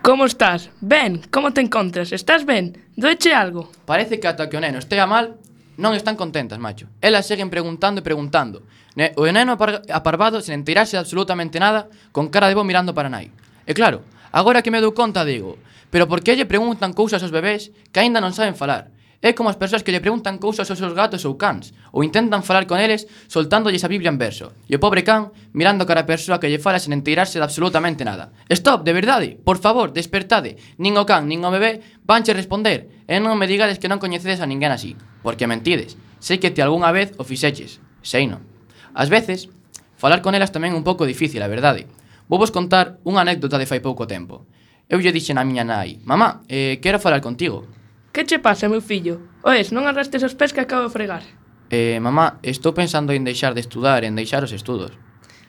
[0.07, 0.71] Como estás?
[0.81, 2.13] Ben, como te encontras?
[2.13, 2.79] Estás ben?
[2.95, 3.73] Doeche algo?
[3.85, 5.43] Parece que ata que o neno estea mal,
[5.83, 6.87] non están contentas, macho.
[7.03, 8.63] Elas seguen preguntando e preguntando.
[8.95, 12.95] Ne o neno apar aparvado sen enterarse de absolutamente nada, con cara de bo mirando
[12.95, 13.35] para nai.
[13.67, 15.59] E claro, agora que me dou conta digo,
[15.91, 18.95] pero por que lle preguntan cousas aos bebés que aínda non saben falar?
[19.25, 22.47] É como as persoas que lle preguntan cousas aos seus gatos ou cans, ou intentan
[22.47, 26.11] falar con eles soltándolles a Biblia en verso, e o pobre can mirando cara a
[26.11, 28.31] persoa que lle fala sen enterarse de absolutamente nada.
[28.47, 33.19] Stop, de verdade, por favor, despertade, nin o can, nin o bebé vanche responder, e
[33.19, 34.95] non me digades que non coñecedes a ninguén así,
[35.27, 38.47] porque mentides, sei que te algunha vez o fixeches, sei non.
[38.95, 39.51] Ás veces,
[39.99, 41.91] falar con elas tamén é un pouco difícil, a verdade,
[42.27, 44.51] Vou vos contar unha anécdota de fai pouco tempo.
[44.91, 47.71] Eu lle dixen a miña nai, mamá, eh, quero falar contigo.
[48.11, 49.39] Que che pasa, meu fillo?
[49.47, 51.23] Oes, non arrastes os pés que acabo de fregar.
[51.71, 54.91] Eh, mamá, estou pensando en deixar de estudar, en deixar os estudos.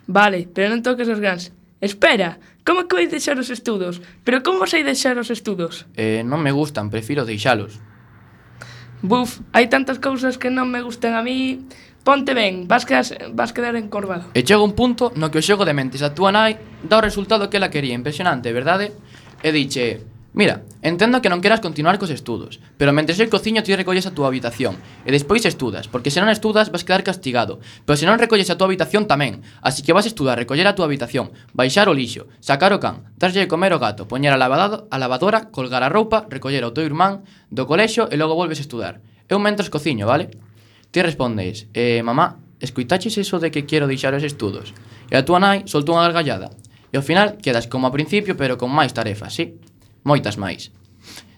[0.06, 1.50] Vale, pero non toques os gans.
[1.82, 4.02] Espera, como que vais deixar os estudos?
[4.22, 5.90] Pero como vais deixar os estudos?
[5.98, 7.82] Eh, non me gustan, prefiro deixalos.
[9.02, 11.66] Buf, hai tantas cousas que non me gustan a mí
[12.08, 13.04] Ponte ben, vas quedar,
[13.34, 14.32] vas quedar encorvado.
[14.32, 16.56] E chega un punto no que o xogo de mentes a túa nai
[16.88, 18.96] dá o resultado que ela quería, impresionante, verdade?
[19.44, 23.76] E diche, mira, entendo que non queras continuar cos estudos, pero mentre eu cociño ti
[23.76, 28.00] recolles a túa habitación, e despois estudas, porque se non estudas vas quedar castigado, pero
[28.00, 31.36] se non recolles a túa habitación tamén, así que vas estudar, recoller a túa habitación,
[31.52, 34.96] baixar o lixo, sacar o can, darlle de comer o gato, poñer a, lavadado, a
[34.96, 39.04] lavadora, colgar a roupa, recoller ao teu irmán do colexo e logo volves a estudar.
[39.28, 40.47] Eu mentres cociño, vale?
[40.92, 44.74] Ti respondes, eh, mamá, escoitaches eso de que quero deixar os estudos?
[45.12, 46.52] E a túa nai soltou unha gargallada.
[46.92, 49.60] E ao final quedas como a principio, pero con máis tarefas, sí?
[50.08, 50.72] Moitas máis.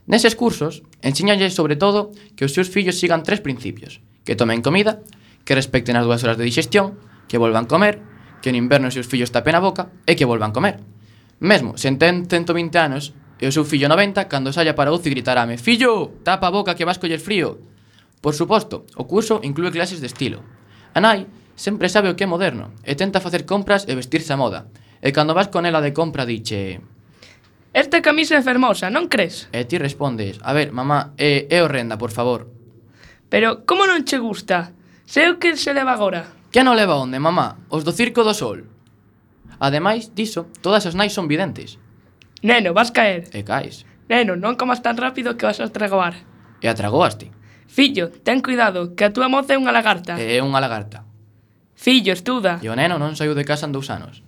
[0.10, 4.02] Neses cursos, ensíñalles sobre todo que os seus fillos sigan tres principios.
[4.26, 5.02] Que tomen comida,
[5.45, 6.97] que respecten as dúas horas de digestión,
[7.30, 8.02] que volvan comer,
[8.41, 10.82] que no inverno os seus fillos tapen a boca e que volvan comer.
[11.41, 15.56] Mesmo, se ten 120 anos e o seu fillo 90, cando saia para uci gritarame
[15.62, 17.62] «Fillo, tapa a boca que vas coller frío!»
[18.20, 20.43] Por suposto, o curso inclúe clases de estilo.
[20.91, 24.39] A nai sempre sabe o que é moderno e tenta facer compras e vestirse a
[24.39, 24.67] moda.
[24.99, 26.84] E cando vas con ela de compra diche...
[27.72, 29.45] Esta camisa é fermosa, non crees?
[29.53, 32.49] E ti respondes, a ver, mamá, é, é horrenda, por favor.
[33.30, 34.74] Pero, como non che gusta?
[35.05, 36.26] Sei o que se leva agora.
[36.49, 37.61] Que non leva onde, mamá?
[37.70, 38.65] Os do Circo do Sol.
[39.61, 41.78] Ademais diso, todas as nais son videntes.
[42.41, 43.30] Neno, vas caer.
[43.32, 43.86] E caes.
[44.09, 46.17] Neno, non comas tan rápido que vas a tragoar.
[46.59, 47.30] E atragoaste.
[47.70, 50.17] Fillo, ten cuidado, que a túa moza é unha lagarta.
[50.17, 51.05] É unha lagarta.
[51.78, 52.57] Fillo, estuda.
[52.65, 54.26] E o neno non saiu de casa en dous anos.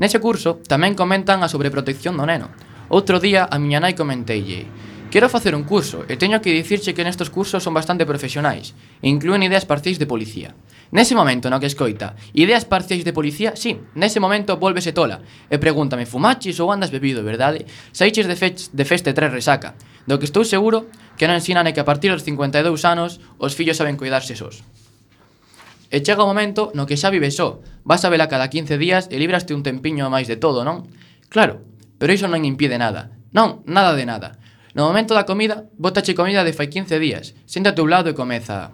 [0.00, 2.48] Nese curso tamén comentan a sobreprotección do neno.
[2.88, 4.64] Outro día a miña nai comentei
[5.08, 9.08] Quero facer un curso e teño que dicirche que nestes cursos son bastante profesionais e
[9.08, 10.52] incluen ideas parciais de policía.
[10.92, 15.56] Nese momento no que escoita ideas parciais de policía, sí, nese momento volvese tola e
[15.56, 17.64] pregúntame fumaches ou andas bebido, verdade?
[17.88, 19.80] Saiches de, fech, de feste tres resaca.
[20.04, 23.52] Do que estou seguro que non ensinan é que a partir dos 52 anos os
[23.58, 24.62] fillos saben cuidarse sós.
[25.90, 29.10] E chega o momento no que xa vives só, vas a vela cada 15 días
[29.10, 30.86] e libraste un tempiño máis de todo, non?
[31.26, 31.64] Claro,
[31.98, 33.10] pero iso non impide nada.
[33.34, 34.38] Non, nada de nada.
[34.78, 38.14] No momento da comida, botache comida de fai 15 días, senta a teu lado e
[38.14, 38.70] comeza...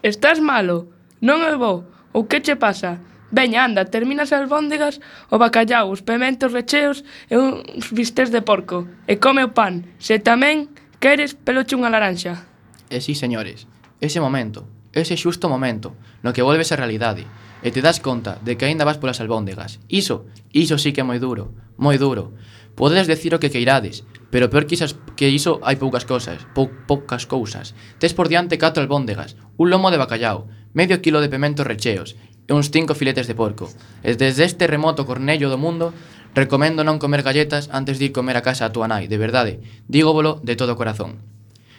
[0.00, 0.88] Estás malo?
[1.20, 1.84] Non é bo?
[2.16, 3.02] Ou que che pasa?
[3.34, 8.86] Veña, anda, termina as albóndegas, o bacallau, os pementos recheos e uns bistés de porco.
[9.10, 9.82] E come o pan.
[9.98, 12.48] Se tamén Queres peloche unha laranxa?
[12.88, 13.68] E si, sí, señores,
[14.00, 14.64] ese momento,
[14.96, 15.92] ese xusto momento,
[16.24, 17.28] no que volves a realidade,
[17.60, 19.76] e te das conta de que aínda vas polas albóndegas.
[19.92, 20.24] Iso,
[20.56, 22.32] iso sí que é moi duro, moi duro.
[22.72, 26.72] Podedes decir o que queirades, pero peor que, isas, que iso hai poucas cousas, pou,
[26.88, 27.76] poucas cousas.
[28.00, 32.16] Tes por diante catro albóndegas, un lomo de bacallao, medio kilo de pementos recheos
[32.46, 33.68] e uns cinco filetes de porco.
[34.00, 35.92] E desde este remoto cornello do mundo
[36.36, 39.64] Recomendo non comer galletas antes de ir comer a casa a túa nai, de verdade.
[39.88, 41.24] Dígovolo de todo o corazón.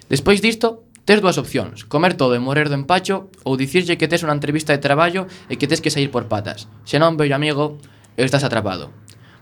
[0.10, 4.26] Despois disto, tes dúas opcións, comer todo e morrer do empacho ou dicirlle que tes
[4.26, 6.66] unha entrevista de traballo e que tes que sair por patas.
[6.90, 7.78] Se non, bello amigo,
[8.18, 8.90] estás atrapado.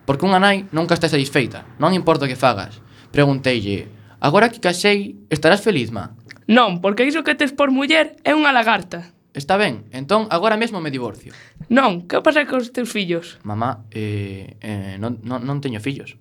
[0.03, 2.83] Porque unha nai nunca está satisfeita, non importa o que fagas.
[3.15, 3.87] Pregunteille,
[4.19, 6.11] agora que casei, estarás feliz, ma?
[6.43, 9.14] Non, porque iso que tes por muller é unha lagarta.
[9.35, 11.35] Está ben, entón agora mesmo me divorcio.
[11.67, 13.35] Non, que pasa cos teus fillos?
[13.43, 16.15] Mamá, eh, eh, non, non, non teño fillos.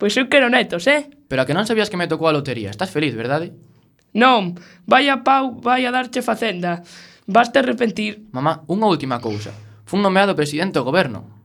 [0.00, 1.12] Pois eu quero netos, eh?
[1.28, 3.52] Pero a que non sabías que me tocou a lotería, estás feliz, verdade?
[4.16, 4.56] Non,
[4.88, 6.80] vai a pau, vai a darche facenda.
[7.28, 8.24] Vas te arrepentir.
[8.32, 9.52] Mamá, unha última cousa.
[9.84, 11.35] Fun nomeado presidente do goberno.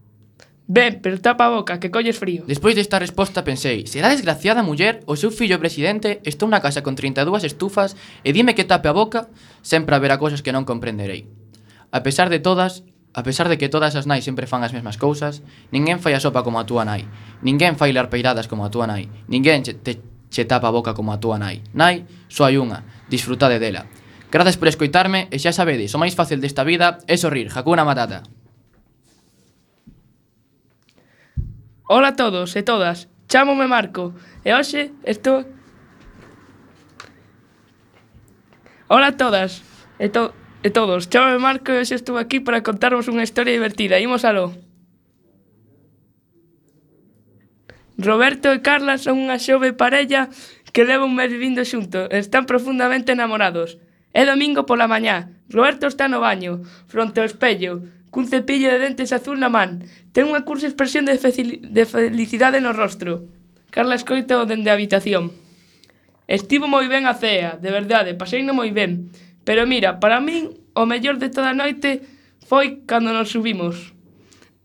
[0.68, 2.46] Ben, pero tapa a boca, que colles frío.
[2.48, 6.96] Despois desta resposta pensei, será desgraciada muller, o seu fillo presidente está unha casa con
[6.96, 9.28] 32 estufas e dime que tape a boca,
[9.66, 11.28] sempre haberá cousas que non comprenderei.
[11.92, 14.96] A pesar de todas, a pesar de que todas as nais sempre fan as mesmas
[14.96, 15.44] cousas,
[15.76, 17.04] ninguén fai a sopa como a túa nai,
[17.44, 20.00] ninguén fai larpeiradas como a túa nai, ninguén che, te,
[20.32, 21.60] che tapa a boca como a túa nai.
[21.76, 23.92] Nai, só hai unha, disfrutade dela.
[24.32, 28.24] Grazas por escoitarme e xa sabedes, o máis fácil desta vida é sorrir, Hakuna Matata.
[31.88, 34.14] Ola a todos e todas, chamome Marco
[34.46, 35.46] e hoxe estou...
[38.88, 39.64] Ola a todas
[40.00, 40.34] e, to...
[40.64, 44.54] e todos, chamome Marco e hoxe estou aquí para contarvos unha historia divertida, imos aló.
[48.02, 50.30] Roberto e Carla son unha xove parella
[50.74, 53.78] que leva un mes vivindo xunto e están profundamente enamorados.
[54.12, 59.16] É domingo pola mañá, Roberto está no baño, fronte ao espello, cun cepillo de dentes
[59.16, 59.88] azul na man.
[60.12, 63.26] Ten unha cursa expresión de, de felicidade no rostro.
[63.72, 65.32] Carla escoita o dende a habitación.
[66.28, 69.10] Estivo moi ben a cea, de verdade, paseino moi ben.
[69.48, 72.04] Pero mira, para min, o mellor de toda a noite
[72.44, 73.96] foi cando nos subimos.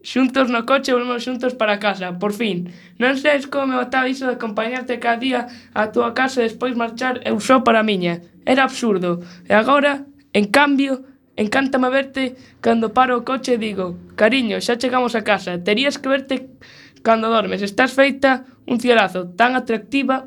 [0.06, 2.70] Xuntos no coche volvemos xuntos para casa, por fin.
[3.02, 5.40] Non sabes como me botaba iso de acompañarte cada día
[5.74, 8.22] á túa casa e despois marchar eu só para a miña.
[8.46, 9.22] Era absurdo.
[9.50, 11.02] E agora, en cambio,
[11.36, 16.08] Encántame verte cando paro o coche e digo Cariño, xa chegamos a casa Terías que
[16.08, 16.48] verte
[17.06, 17.62] cando dormes.
[17.62, 20.24] Estás feita un cielazo tan atractiva.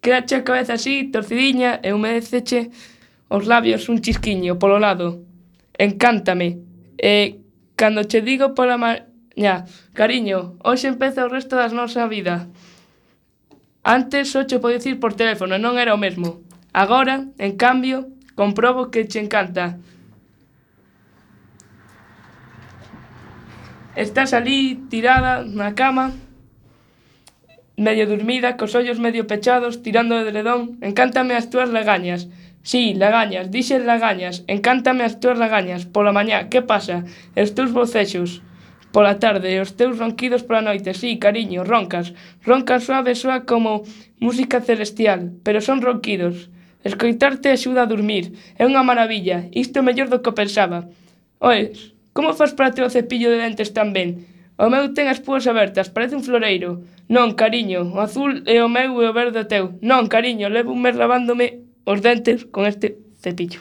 [0.00, 2.70] Quedache a cabeza así, torcidiña E humedeceche
[3.28, 5.20] os labios un chisquiño polo lado.
[5.76, 6.62] Encántame.
[6.96, 7.42] E
[7.76, 12.48] cando che digo pola mañá Cariño, hoxe empeza o resto das nosa vida.
[13.84, 16.40] Antes só che podía dicir por teléfono, non era o mesmo.
[16.72, 19.78] Agora, en cambio, Comprobo que che encanta.
[23.96, 26.12] Estás ali tirada na cama,
[27.80, 30.76] medio dormida, cos ollos medio pechados, tirando de edredón.
[30.84, 32.28] Encántame as túas lagañas.
[32.60, 34.44] Sí, lagañas, dixen lagañas.
[34.52, 35.88] Encántame as túas lagañas.
[35.88, 37.08] Pola mañá, que pasa?
[37.32, 38.44] Os teus bocexos.
[38.92, 40.92] Pola tarde, os teus ronquidos pola noite.
[40.92, 42.12] Sí, cariño, roncas.
[42.44, 43.80] Roncas suave soa como
[44.20, 46.52] música celestial, pero son ronquidos.
[46.86, 48.30] Escoitarte axuda a dormir.
[48.54, 49.50] É unha maravilla.
[49.50, 50.86] Isto é mellor do que pensaba.
[51.42, 54.22] Oes, como faz para ter o cepillo de dentes tan ben?
[54.56, 56.86] O meu ten as púas abertas, parece un floreiro.
[57.12, 59.76] Non, cariño, o azul é o meu e o verde é teu.
[59.84, 63.60] Non, cariño, levo un mes lavándome os dentes con este cepillo.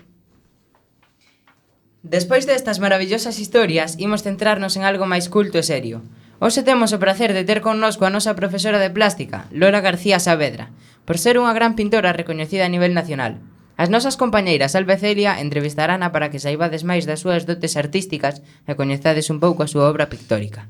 [2.06, 6.06] Despois destas maravillosas historias, imos centrarnos en algo máis culto e serio.
[6.40, 10.68] Hoxe temos o prazer de ter connosco a nosa profesora de plástica, Lola García Saavedra,
[11.08, 13.40] por ser unha gran pintora recoñecida a nivel nacional.
[13.80, 18.76] As nosas compañeiras Alba Celia entrevistarana para que saibades máis das súas dotes artísticas e
[18.76, 20.68] coñezades un pouco a súa obra pictórica.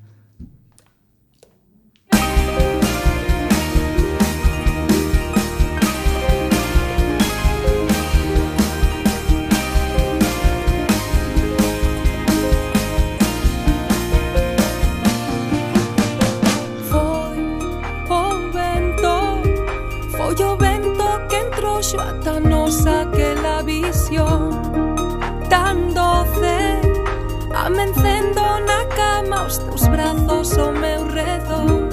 [29.56, 31.88] os teus brazos ao meu redor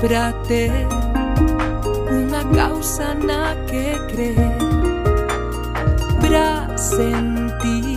[0.00, 0.86] Para ter
[2.10, 4.36] unha causa na que crer
[6.20, 7.89] Pra sentir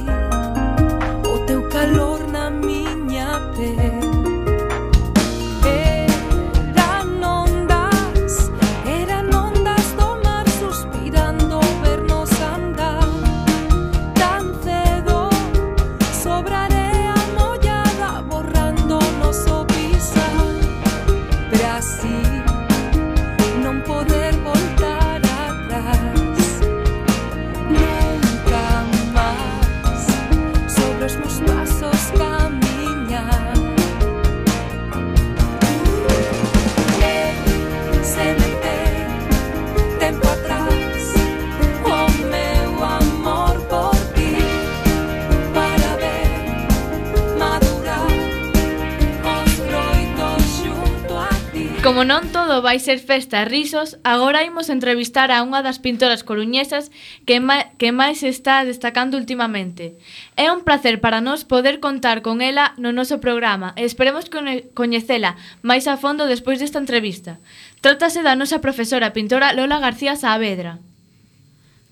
[52.04, 56.20] Como non todo vai ser festa e risos, agora imos entrevistar a unha das pintoras
[56.20, 56.92] coruñesas
[57.24, 59.96] que, ma que máis está destacando últimamente.
[60.36, 64.28] É un placer para nós poder contar con ela no noso programa e esperemos
[64.76, 67.40] coñecela máis a fondo despois desta entrevista.
[67.80, 70.84] Trátase da nosa profesora pintora Lola García Saavedra.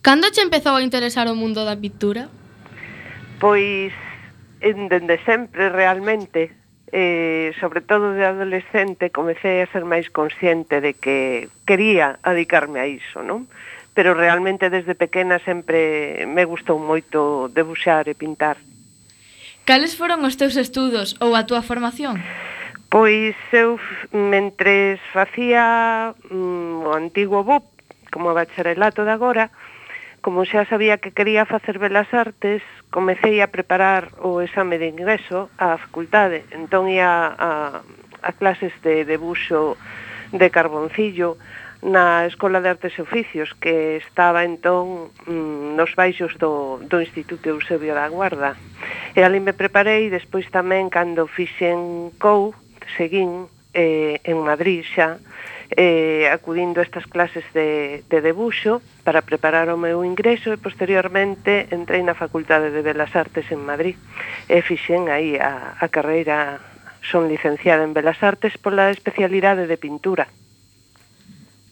[0.04, 2.28] Cando che empezou a interesar o mundo da pintura?
[3.40, 3.96] Pois,
[4.60, 6.52] en, dende sempre realmente,
[6.92, 12.88] eh, sobre todo de adolescente, comecei a ser máis consciente de que quería adicarme a
[12.88, 13.48] iso, non?
[13.96, 18.60] Pero realmente desde pequena sempre me gustou moito debuxar e pintar.
[19.64, 22.20] Cales foron os teus estudos ou a túa formación?
[22.92, 23.80] Pois eu,
[24.12, 27.64] mentres facía mm, o antigo BUP,
[28.12, 29.48] como bacharelato de agora,
[30.22, 32.62] Como xa sabía que quería facer Belas Artes,
[32.94, 36.46] comecei a preparar o exame de ingreso á facultade.
[36.54, 37.82] Entón ia a,
[38.22, 39.82] a clases de debuxo
[40.30, 41.42] de carboncillo
[41.82, 47.50] na Escola de Artes e Oficios, que estaba entón mm, nos baixos do, do Instituto
[47.50, 48.54] Eusebio da Guarda.
[49.18, 52.54] E ali me preparei, despois tamén, cando fixen COU,
[52.94, 55.18] seguín eh, en Madrid xa,
[55.78, 61.72] eh, acudindo a estas clases de, de debuxo para preparar o meu ingreso e posteriormente
[61.72, 63.96] entrei na Facultade de Belas Artes en Madrid
[64.52, 66.60] e fixen aí a, a carreira
[67.02, 70.28] son licenciada en Belas Artes pola especialidade de pintura.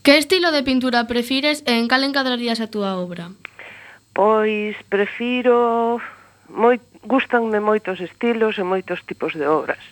[0.02, 3.36] Que estilo de pintura prefires e en cal encadrarías a túa obra?
[4.16, 6.00] Pois prefiro
[6.50, 9.84] moi gustanme moitos estilos e moitos tipos de obras.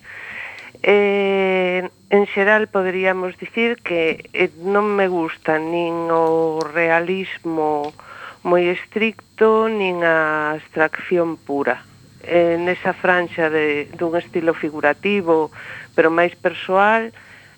[0.81, 7.91] Eh, en xeral poderíamos dicir que eh, non me gusta nin o realismo
[8.47, 11.83] moi estricto nin a abstracción pura.
[12.23, 15.51] Eh, nesa franxa de, dun estilo figurativo,
[15.95, 17.11] pero máis persoal,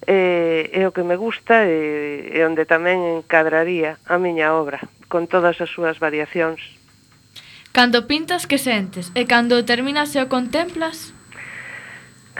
[0.10, 5.30] eh, é o que me gusta e, e onde tamén encadraría a miña obra, con
[5.30, 6.62] todas as súas variacións.
[7.70, 11.14] Cando pintas que sentes e cando terminas e o contemplas?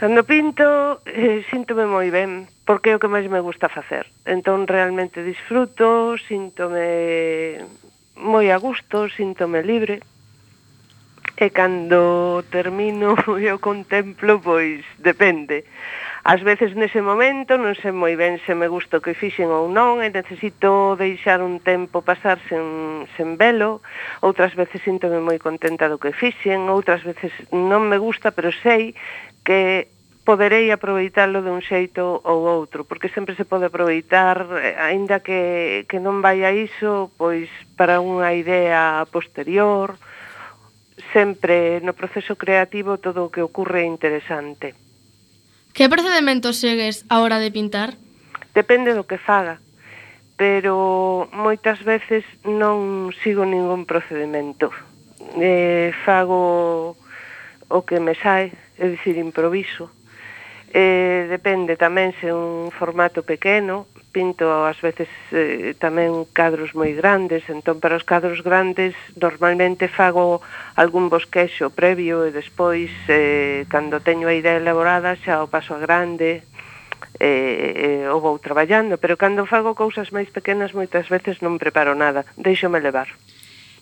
[0.00, 4.08] Cando pinto, eh, síntome moi ben, porque é o que máis me gusta facer.
[4.24, 7.60] Entón, realmente disfruto, síntome
[8.16, 10.00] moi a gusto, síntome libre.
[11.36, 13.12] E cando termino
[13.44, 15.68] e o contemplo, pois depende.
[16.24, 19.72] Ás veces nese momento non sei moi ben se me gusta o que fixen ou
[19.72, 23.80] non e necesito deixar un tempo pasar sen, sen velo.
[24.20, 28.92] Outras veces síntome moi contenta do que fixen, outras veces non me gusta, pero sei
[29.44, 29.88] que
[30.24, 35.84] poderei aproveitalo de un xeito ou outro, porque sempre se pode aproveitar, eh, aínda que,
[35.88, 39.96] que non vai a iso, pois para unha idea posterior,
[41.10, 44.76] sempre no proceso creativo todo o que ocurre é interesante.
[45.72, 47.96] Que procedimento segues a hora de pintar?
[48.54, 49.58] Depende do que faga,
[50.36, 54.70] pero moitas veces non sigo ningún procedimento.
[55.38, 56.94] Eh, fago
[57.70, 58.50] o que me sae,
[58.80, 59.92] é dicir, improviso.
[60.72, 67.46] Eh, depende tamén se un formato pequeno, pinto ás veces eh, tamén cadros moi grandes,
[67.50, 70.42] entón para os cadros grandes normalmente fago
[70.78, 75.82] algún bosquexo previo e despois eh, cando teño a idea elaborada xa o paso a
[75.82, 76.46] grande
[77.18, 81.98] eh, eh, o vou traballando, pero cando fago cousas máis pequenas moitas veces non preparo
[81.98, 83.10] nada, deixome levar.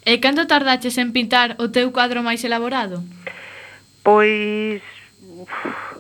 [0.08, 3.04] E cando tardaches en pintar o teu cuadro máis elaborado?
[3.04, 3.47] Eh,
[4.08, 4.80] Pois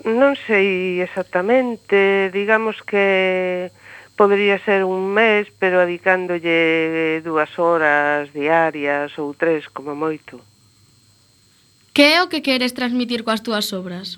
[0.08, 3.68] non sei exactamente, digamos que
[4.16, 10.40] podría ser un mes, pero adicándolle dúas horas diarias ou tres como moito.
[11.92, 14.16] Que é o que queres transmitir coas túas obras?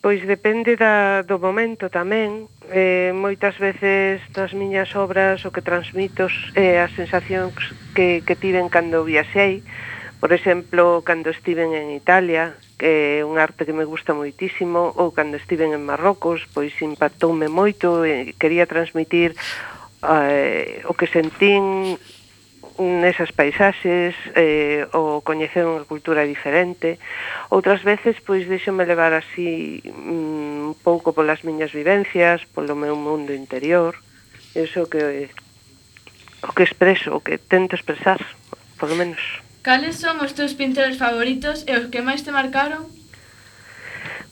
[0.00, 2.48] Pois depende da, do momento tamén.
[2.72, 6.24] Eh, moitas veces nas miñas obras o que transmito
[6.56, 7.52] é eh, as sensacións
[7.92, 9.60] que, que tiven cando viaxei,
[10.20, 15.16] Por exemplo, cando estiven en Italia, que é un arte que me gusta moitísimo, ou
[15.16, 19.32] cando estiven en Marrocos, pois impactoume moito, e quería transmitir
[20.04, 21.96] eh, o que sentín
[22.80, 27.00] nesas paisaxes eh, ou coñecer unha cultura diferente.
[27.48, 33.32] Outras veces, pois, deixome levar así mm, un pouco polas miñas vivencias, polo meu mundo
[33.32, 33.96] interior.
[34.52, 35.32] Eso que
[36.44, 38.20] o que expreso, o que tento expresar,
[38.76, 39.20] por lo menos.
[39.62, 42.88] Cales son os teus pintores favoritos e os que máis te marcaron?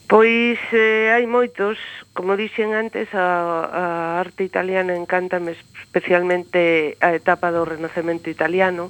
[0.09, 1.77] Pois eh, hai moitos,
[2.17, 3.85] como dixen antes, a, a
[4.25, 5.53] arte italiana encántame
[5.85, 8.89] especialmente a etapa do Renacemento italiano.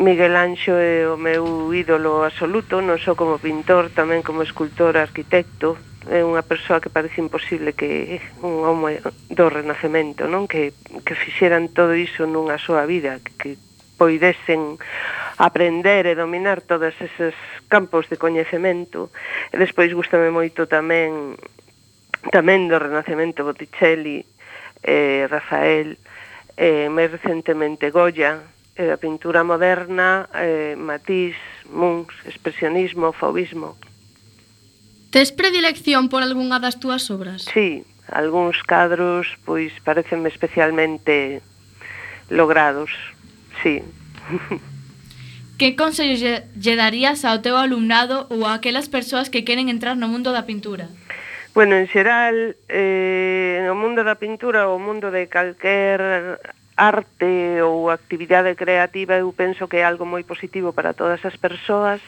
[0.00, 5.76] Miguel Anxo é o meu ídolo absoluto, non só como pintor, tamén como escultor, arquitecto,
[6.08, 10.48] é unha persoa que parece imposible que un home do Renacemento, non?
[10.48, 10.72] Que,
[11.04, 13.60] que fixeran todo iso nunha súa vida, que,
[13.98, 14.78] poidesen
[15.36, 17.34] aprender e dominar todos eses
[17.66, 19.10] campos de coñecemento.
[19.50, 21.34] E despois gustame moito tamén
[22.30, 24.22] tamén do Renacemento Botticelli,
[24.82, 25.98] eh, Rafael,
[26.56, 28.42] eh, máis recentemente Goya,
[28.78, 31.38] e eh, a pintura moderna, eh, Matisse,
[31.70, 33.74] Munch, expresionismo, fauvismo.
[35.10, 37.42] Tes predilección por algunha das túas obras?
[37.50, 41.42] Sí, algúns cadros pois parecenme especialmente
[42.30, 42.90] logrados.
[43.62, 43.82] Sí.
[45.58, 50.06] que consellos lle darías ao teu alumnado ou a aquelas persoas que queren entrar no
[50.06, 50.86] mundo da pintura?
[51.50, 56.38] Bueno, en xeral, eh, no mundo da pintura ou mundo de calquer
[56.78, 61.98] arte ou actividade creativa eu penso que é algo moi positivo para todas as persoas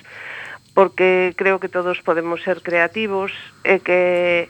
[0.79, 3.35] porque creo que todos podemos ser creativos
[3.67, 4.47] e que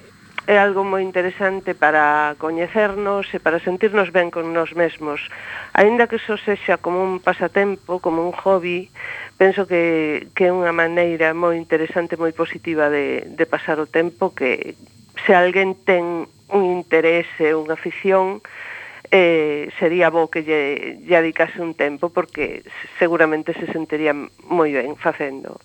[0.49, 5.20] é algo moi interesante para coñecernos e para sentirnos ben con nós mesmos.
[5.76, 8.88] Aínda que iso sexa como un pasatempo, como un hobby,
[9.36, 14.32] penso que, que é unha maneira moi interesante, moi positiva de, de pasar o tempo
[14.32, 14.76] que
[15.26, 18.41] se alguén ten un interese, unha afición,
[19.11, 22.62] eh, sería bo que lle, lle dedicase un tempo porque
[22.99, 24.14] seguramente se sentiría
[24.47, 25.59] moi ben facendo.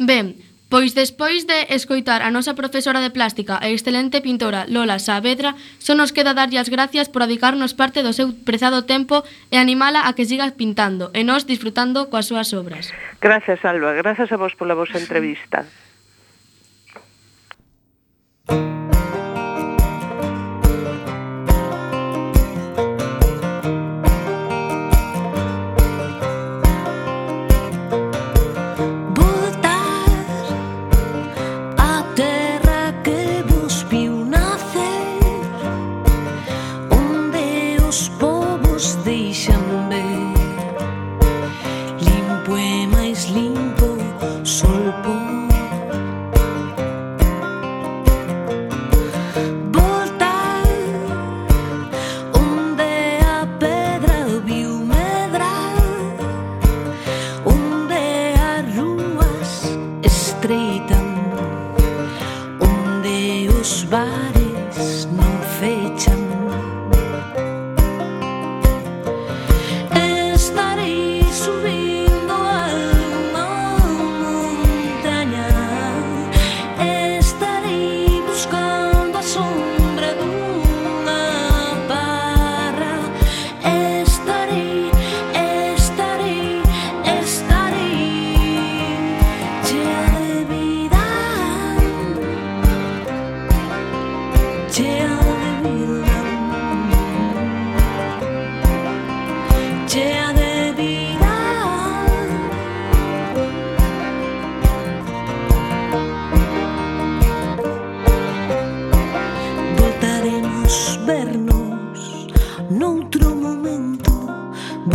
[0.00, 0.34] Ben,
[0.70, 5.98] Pois despois de escoitar a nosa profesora de plástica e excelente pintora Lola Saavedra, só
[5.98, 10.14] nos queda darlle as gracias por adicarnos parte do seu prezado tempo e animala a
[10.14, 12.94] que siga pintando e nos disfrutando coas súas obras.
[13.18, 13.98] Gracias, Alba.
[13.98, 15.66] Gracias a vos pola vosa entrevista.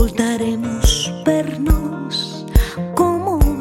[0.05, 2.45] voltaremos per nós
[2.93, 3.57] como o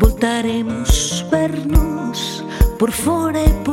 [0.00, 2.42] voltaremos per nós
[2.78, 3.65] por fora e por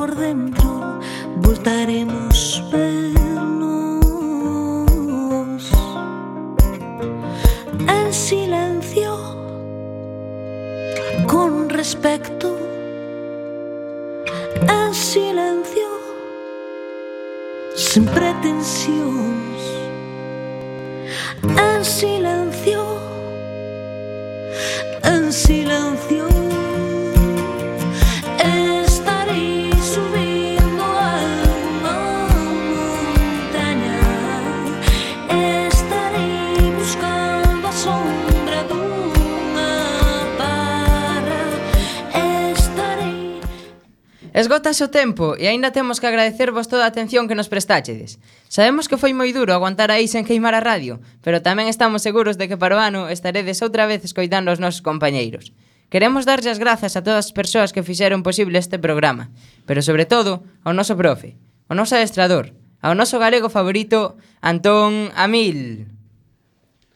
[44.74, 48.18] Acótase o tempo e aínda temos que agradecervos toda a atención que nos prestáchedes.
[48.50, 52.42] Sabemos que foi moi duro aguantar aí sen queimar a radio, pero tamén estamos seguros
[52.42, 55.54] de que para o ano estaredes outra vez escoitando os nosos compañeiros.
[55.94, 59.30] Queremos darlle as grazas a todas as persoas que fixeron posible este programa,
[59.70, 61.38] pero sobre todo ao noso profe,
[61.70, 65.86] ao noso adestrador, ao noso galego favorito, Antón Amil.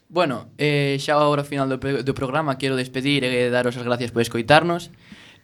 [0.09, 4.09] Bueno, eh, xa agora ao final do, do programa quero despedir e daros as gracias
[4.09, 4.89] por escoitarnos.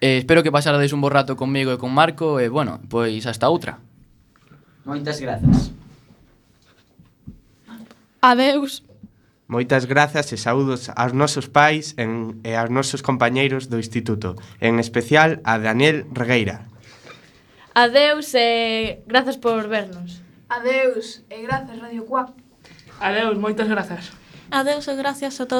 [0.04, 3.48] Eh, espero que pasarades un bo rato conmigo e con Marco e, bueno, pois hasta
[3.48, 3.80] outra.
[4.84, 5.72] Moitas grazas.
[8.20, 8.84] Adeus.
[9.48, 14.76] Moitas grazas e saúdos aos nosos pais en, e aos nosos compañeiros do Instituto, en
[14.84, 16.68] especial a Daniel Regueira.
[17.72, 20.20] Adeus e grazas por vernos.
[20.52, 22.36] Adeus e grazas Radio Cuac.
[23.00, 24.12] Adeus, moitas grazas.
[24.52, 25.52] Adeus e gracias a todos.